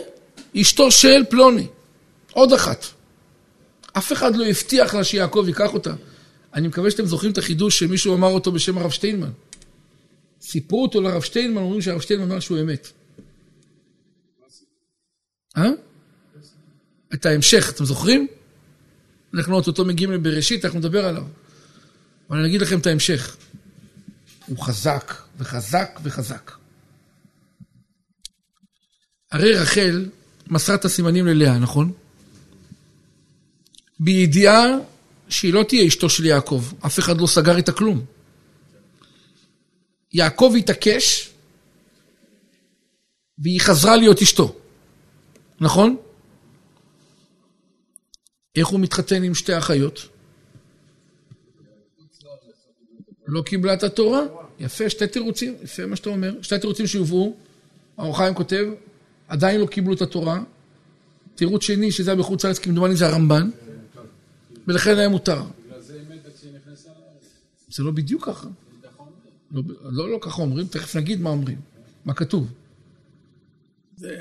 [0.62, 1.68] אשתו של פלוני.
[2.32, 2.86] עוד אחת.
[3.93, 5.93] אף אחד לא הבטיח לה שיעקב ייקח אותה.
[6.53, 9.32] אני מקווה שאתם זוכרים את החידוש שמישהו אמר אותו בשם הרב שטיינמן.
[10.41, 12.91] סיפרו אותו לרב שטיינמן, אומרים שהרב שטיינמן אמר שהוא אמת.
[15.57, 15.70] אה?
[17.14, 18.28] את ההמשך, אתם זוכרים?
[19.34, 21.24] אנחנו אוטוטו מגיעים לבראשית, אנחנו נדבר עליו.
[22.32, 23.38] אבל אני אגיד לכם את ההמשך.
[24.45, 26.51] הוא חזק, וחזק, וחזק.
[29.32, 30.09] הרי רחל
[30.47, 31.91] מסרה את הסימנים ללאה, נכון?
[33.99, 34.65] בידיעה
[35.29, 38.05] שהיא לא תהיה אשתו של יעקב, אף אחד לא סגר איתה כלום.
[40.13, 41.29] יעקב התעקש,
[43.38, 44.55] והיא חזרה להיות אשתו,
[45.61, 45.97] נכון?
[48.55, 50.11] איך הוא מתחתן עם שתי אחיות?
[53.32, 54.21] לא קיבלה את התורה?
[54.59, 56.36] יפה, שתי תירוצים, יפה מה שאתה אומר.
[56.41, 57.36] שתי תירוצים שהובאו,
[57.97, 58.65] האור חיים כותב,
[59.27, 60.43] עדיין לא קיבלו את התורה.
[61.36, 63.49] תירוץ שני, שזה היה בחוץ לארץ, כמדומני זה הרמב"ן,
[64.67, 65.43] ולכן היה מותר.
[67.69, 68.47] זה לא בדיוק ככה.
[69.51, 71.57] לא, לא, לא ככה אומרים, תכף נגיד מה אומרים,
[72.05, 72.51] מה כתוב.
[73.97, 74.17] זה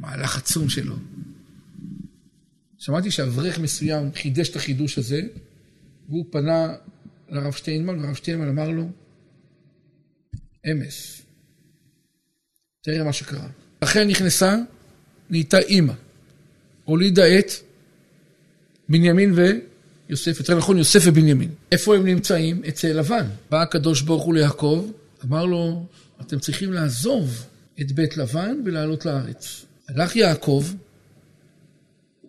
[0.00, 0.96] מהלך עצום שלו.
[2.78, 5.20] שמעתי שאברך מסוים חידש את החידוש הזה,
[6.08, 6.74] והוא פנה
[7.30, 8.88] לרב שטיינמן, והרב שטיינמן אמר לו,
[10.70, 11.22] אמס,
[12.82, 13.48] תראה מה שקרה.
[13.82, 14.56] רחל נכנסה,
[15.30, 15.92] נהייתה אימא,
[16.84, 17.50] הולידה את
[18.88, 19.34] בנימין
[20.08, 21.50] ויוסף, יותר נכון יוסף ובנימין.
[21.72, 22.62] איפה הם נמצאים?
[22.68, 23.26] אצל לבן.
[23.50, 24.90] בא הקדוש ברוך הוא ליעקב,
[25.24, 25.86] אמר לו,
[26.20, 27.46] אתם צריכים לעזוב
[27.80, 29.64] את בית לבן ולעלות לארץ.
[29.88, 30.64] הלך יעקב,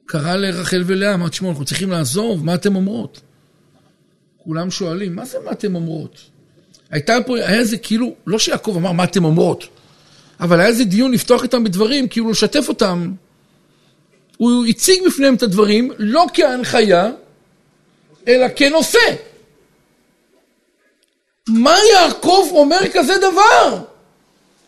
[0.06, 3.22] קרא לרחל ולאה, אמר, תשמעו, אנחנו צריכים לעזוב, מה אתם אומרות?
[4.44, 6.18] כולם שואלים, מה זה מה אתם אומרות?
[6.92, 9.68] הייתה פה, היה איזה כאילו, לא שיעקב אמר מה אתם אומרות,
[10.40, 13.12] אבל היה איזה דיון לפתוח איתם בדברים, כאילו לשתף אותם.
[14.38, 17.12] הוא הציג בפניהם את הדברים, לא כהנחיה,
[18.28, 19.00] אלא כנושא.
[21.48, 23.84] מה יעקב אומר כזה דבר?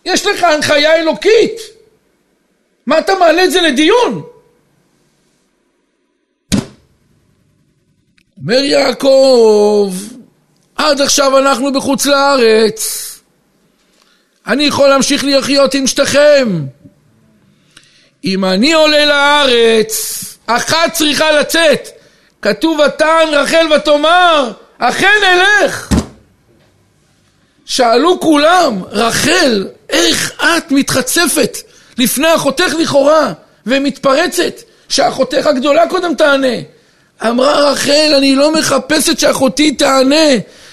[0.06, 1.60] יש לך הנחיה אלוקית.
[2.86, 4.24] מה אתה מעלה את זה לדיון?
[8.44, 9.94] אומר יעקב,
[10.76, 13.10] עד עכשיו אנחנו בחוץ לארץ.
[14.48, 16.66] אני יכול להמשיך לחיות עם שתיכם.
[18.26, 21.90] אם אני עולה לארץ, אחת צריכה לצאת.
[22.42, 25.90] כתוב ותען רחל ותאמר, אכן אלך.
[27.66, 31.58] שאלו כולם, רחל, איך את מתחצפת
[31.98, 33.34] לפני אחותך לכאורה
[33.66, 36.58] ומתפרצת, שאחותך הגדולה קודם תענה.
[37.30, 40.30] אמרה רחל, אני לא מחפשת שאחותי תענה,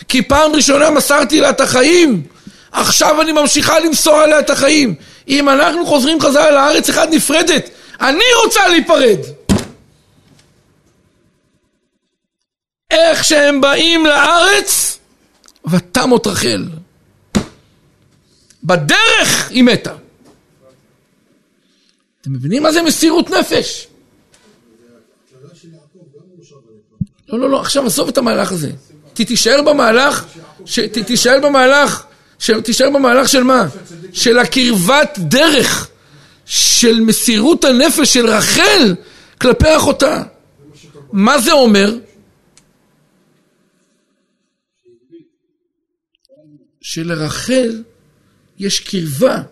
[0.09, 2.23] כי פעם ראשונה מסרתי לה את החיים,
[2.73, 4.95] עכשיו אני ממשיכה למסור עליה את החיים.
[5.29, 7.71] אם אנחנו חוזרים חזרה לארץ אחד נפרדת,
[8.01, 9.19] אני רוצה להיפרד.
[12.91, 14.99] איך שהם באים לארץ,
[15.71, 16.65] ותמות רחל.
[18.65, 19.93] בדרך היא מתה.
[22.21, 23.90] אתם מבינים מה זה מסירות נפש?
[27.33, 28.71] לא, לא, לא, עכשיו עזוב את המהלך הזה.
[29.15, 30.25] תישאר במהלך,
[31.07, 32.05] תישאר במהלך,
[32.65, 33.67] תישאר במהלך של מה?
[34.13, 35.89] של הקרבת דרך,
[36.47, 38.95] של מסירות הנפש של רחל,
[39.41, 40.23] כלפי אחותה.
[41.13, 41.95] מה זה אומר?
[46.81, 47.83] שלרחל
[48.59, 49.43] יש קרבה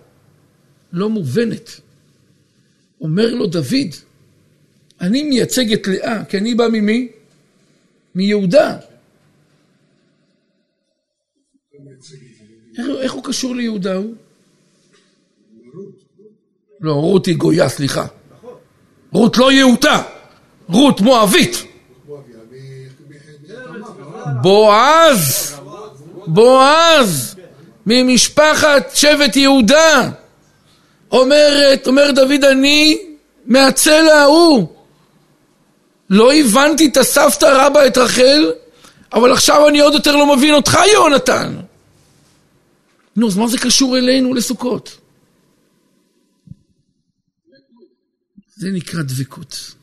[0.92, 1.80] לא מובנת.
[3.00, 3.94] אומר לו דוד,
[5.00, 7.08] אני מייצג את לאה, כי אני בא ממי?
[8.18, 8.76] מיהודה.
[12.78, 14.14] איך, איך הוא קשור ליהודה הוא?
[16.80, 18.06] לא, רות היא גויה, סליחה.
[19.12, 20.02] רות לא יהודה,
[20.68, 21.64] רות מואבית.
[24.42, 25.54] בועז,
[26.26, 27.36] בועז,
[27.86, 30.10] ממשפחת שבט יהודה.
[31.12, 32.98] אומרת, אומר דוד, אני
[33.46, 34.77] מהצלע ההוא.
[36.10, 38.52] לא הבנתי את הסבתא רבא, את רחל,
[39.12, 41.56] אבל עכשיו אני עוד יותר לא מבין אותך, יונתן.
[43.16, 44.98] נו, אז מה זה קשור אלינו לסוכות?
[48.56, 49.74] זה נקרא דבקות.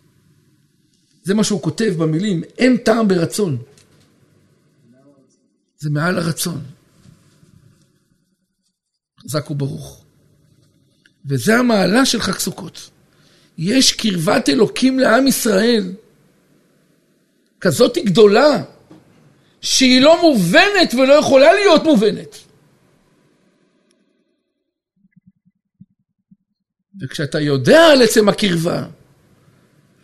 [1.23, 3.57] זה מה שהוא כותב במילים, אין טעם ברצון.
[5.77, 6.61] זה מעל הרצון.
[9.23, 10.03] חזק וברוך.
[11.25, 12.89] וזה המעלה של חג סוכות.
[13.57, 15.93] יש קרבת אלוקים לעם ישראל,
[17.65, 18.63] כזאת גדולה,
[19.61, 22.37] שהיא לא מובנת ולא יכולה להיות מובנת.
[27.01, 28.85] וכשאתה יודע על עצם הקרבה,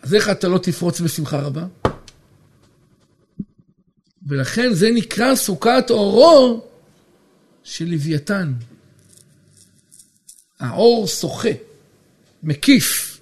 [0.01, 1.65] אז איך אתה לא תפרוץ בשמחה רבה?
[4.27, 6.67] ולכן זה נקרא סוכת אורו
[7.63, 8.53] של לוויתן.
[10.59, 11.49] האור שוחה,
[12.43, 13.19] מקיף,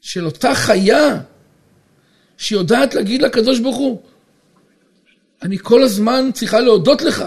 [0.00, 1.20] של אותה חיה
[2.44, 4.02] שיודעת להגיד לקדוש ברוך הוא,
[5.42, 7.24] אני כל הזמן צריכה להודות לך.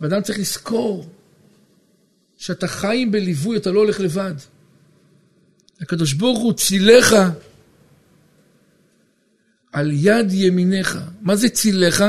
[0.00, 1.06] ואדם צריך לזכור
[2.36, 4.34] שאתה חי בליווי, אתה לא הולך לבד.
[5.80, 7.14] הקדוש ברוך הוא צילך
[9.72, 10.98] על יד ימיניך.
[11.20, 12.04] מה זה צילך?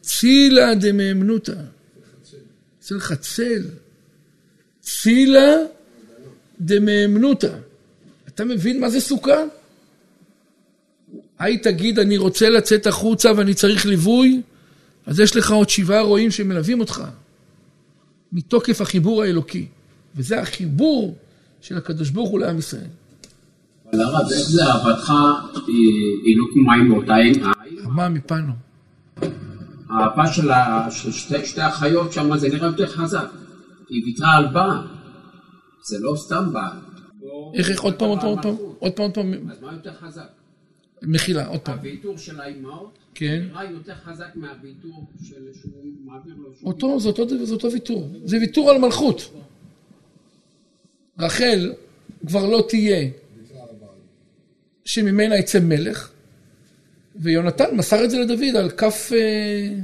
[0.00, 1.54] צילה דמאמנותא.
[2.80, 3.62] צל חצל.
[4.80, 5.56] צילה
[6.60, 7.54] דמאמנותא.
[8.28, 9.44] אתה מבין מה זה סוכה?
[11.42, 14.42] היי תגיד, אני רוצה לצאת החוצה ואני צריך ליווי,
[15.06, 17.02] אז יש לך עוד שבעה רועים שמלווים אותך.
[18.32, 19.66] מתוקף החיבור האלוקי.
[20.16, 21.16] וזה החיבור
[21.60, 22.86] של הקדוש ברוך הוא לעם ישראל.
[23.90, 25.12] אבל הרב, איך זה אהבתך
[25.66, 27.42] היא לא כמו מים באותה עין?
[27.84, 28.52] מה מפנו?
[29.90, 30.26] האהבה
[30.90, 31.12] של
[31.44, 33.26] שתי החיות שם זה נראה יותר חזק.
[33.88, 34.86] היא ויתרה על בעל.
[35.84, 36.78] זה לא סתם בעל.
[37.54, 38.42] איך, איך, עוד פעם, עוד פעם, עוד
[38.92, 39.50] פעם, עוד פעם.
[39.50, 40.41] אז מה יותר חזק?
[41.02, 41.78] מחילה, עוד פעם.
[41.78, 43.42] הוויתור של האימהות כן.
[43.48, 46.50] נראה יותר חזק מהוויתור של שהוא מעביר לו.
[46.64, 48.08] אותו, זה אותו, זה אותו ויתור.
[48.24, 49.32] זה ויתור על מלכות.
[51.18, 51.72] רחל
[52.26, 53.10] כבר לא תהיה
[54.84, 56.10] שממנה יצא מלך,
[57.16, 59.10] ויונתן מסר את זה לדוד על כף...
[59.12, 59.74] אה,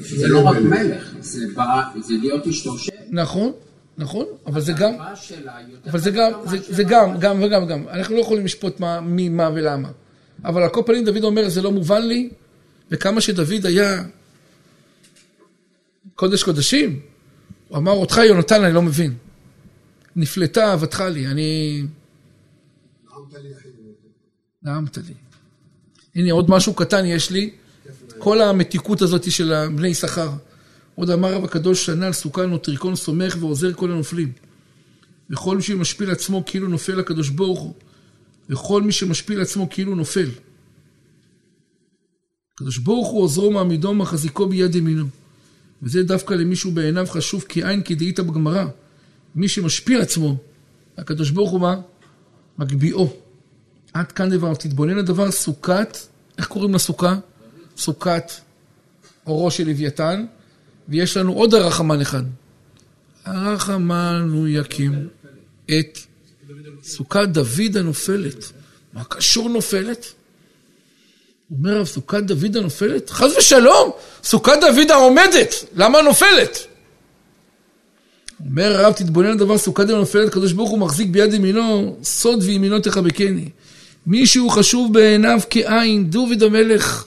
[0.00, 2.92] זה לא רק מלך, זה להיות אשתו של...
[3.10, 3.52] נכון,
[3.98, 4.94] נכון, אבל זה גם...
[5.86, 7.88] אבל זה גם, זה, גם, גם וגם וגם.
[7.88, 9.88] אנחנו לא יכולים לשפוט מה, מי, מה ולמה.
[10.44, 12.30] אבל על כל פנים דוד אומר, זה לא מובן לי,
[12.90, 14.04] וכמה שדוד היה
[16.14, 17.00] קודש קודשים,
[17.68, 19.14] הוא אמר, אותך יונתן אני לא מבין.
[20.16, 21.82] נפלטה אהבתך לי, אני...
[23.14, 23.68] נעמת לי אחי
[24.62, 25.14] נעמת לי.
[26.14, 27.50] הנה עוד משהו קטן יש לי,
[28.18, 30.30] כל המתיקות הזאת של בני יששכר.
[30.96, 34.32] עוד אמר רב הקדוש שנה על סוכה נוטריקון סומך ועוזר כל הנופלים.
[35.30, 37.74] וכל מי שמשפיל עצמו כאילו נופל הקדוש ברוך הוא.
[38.50, 40.28] וכל מי שמשפיל עצמו כאילו נופל.
[42.54, 45.06] הקדוש ברוך הוא עוזרו מעמידו מחזיקו ביד ימינו.
[45.82, 48.64] וזה דווקא למישהו בעיניו חשוב כעין כדאית בגמרא.
[49.34, 50.36] מי שמשפיל עצמו,
[50.98, 51.80] הקדוש ברוך הוא מה?
[52.58, 53.16] מגביאו.
[53.92, 55.98] עד כאן דבר, תתבונן לדבר סוכת,
[56.38, 57.18] איך קוראים לסוכה?
[57.76, 58.32] סוכת
[59.26, 60.26] אורו של לוויתן,
[60.88, 62.22] ויש לנו עוד הרחמן אחד.
[63.24, 65.08] הרחמן הוא יקים
[65.66, 65.98] את
[66.82, 68.52] סוכת דוד הנופלת.
[68.92, 70.06] מה קשור נופלת?
[71.50, 73.10] אומר רב, סוכת דוד הנופלת?
[73.10, 73.90] חס ושלום,
[74.24, 76.58] סוכת דוד העומדת, למה נופלת?
[78.46, 82.42] אומר הרב, תתבונן על דבר סוכת דוד הנופלת, הקדוש ברוך הוא מחזיק ביד ימינו, סוד
[82.42, 83.48] וימינו תחבקני.
[84.06, 87.04] מישהו חשוב בעיניו כעין, דוד המלך,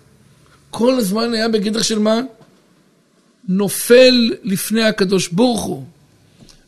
[0.70, 2.22] כל הזמן היה בגדר של מה?
[3.50, 5.86] נופל לפני הקדוש ברוך הוא.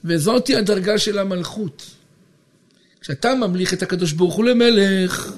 [0.04, 1.86] וזאתי הדרגה של המלכות.
[3.02, 5.34] כשאתה ממליך את הקדוש ברוך הוא למלך,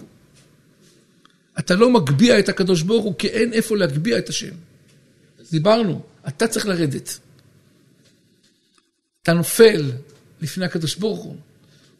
[1.60, 4.52] אתה לא מגביה את הקדוש ברוך הוא, כי אין איפה להגביה את השם.
[5.52, 7.20] דיברנו, אתה צריך לרדת.
[9.22, 9.92] אתה נופל
[10.42, 11.36] לפני הקדוש ברוך הוא.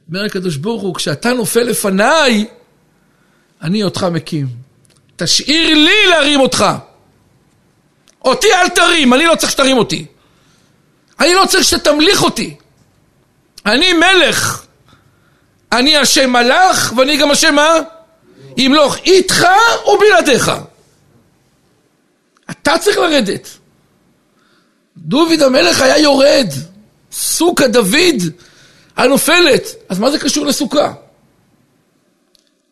[0.08, 2.46] אומר הקדוש ברוך הוא, כשאתה נופל לפניי,
[3.62, 4.48] אני אותך מקים.
[5.16, 6.66] תשאיר לי להרים אותך.
[8.24, 10.06] אותי אל תרים, אני לא צריך שתרים אותי.
[11.20, 12.56] אני לא צריך שתמליך אותי.
[13.66, 14.66] אני מלך.
[15.72, 17.74] אני השם מלאך, ואני גם השם מה?
[18.58, 19.46] ימלוך איתך
[19.88, 20.52] ובלעדיך.
[22.52, 23.48] אתה צריך לרדת.
[24.98, 26.48] דוד המלך היה יורד.
[27.12, 28.22] סוכה דוד
[28.96, 29.68] הנופלת.
[29.90, 30.94] אז מה זה קשור לסוכה?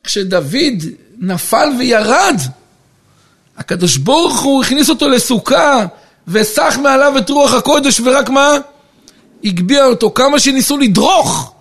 [0.04, 0.84] כשדוד
[1.18, 2.36] נפל וירד,
[3.62, 5.86] הקדוש ברוך הוא הכניס אותו לסוכה
[6.28, 8.58] וסח מעליו את רוח הקודש ורק מה?
[9.44, 10.12] הגביה אותו.
[10.12, 11.54] כמה שניסו לדרוך,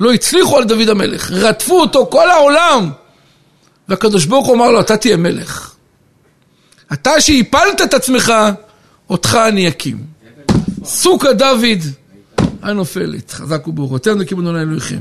[0.00, 1.30] לא הצליחו על דוד המלך.
[1.30, 2.90] רדפו אותו כל העולם.
[3.88, 5.74] והקדוש ברוך הוא אמר לו, אתה תהיה מלך.
[6.92, 8.32] אתה שהפלת את עצמך,
[9.10, 9.98] אותך אני אקים.
[10.84, 11.82] סוכה דוד
[12.62, 13.30] הנופלת.
[13.30, 13.66] חזק
[14.16, 15.00] נקים אדוני אלוהיכם.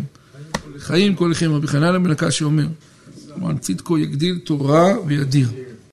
[0.80, 2.65] חיים כל לכם, רבי חנן המלכה שאומר,
[3.36, 5.47] למען צדקו יגדיל תורה וידיר.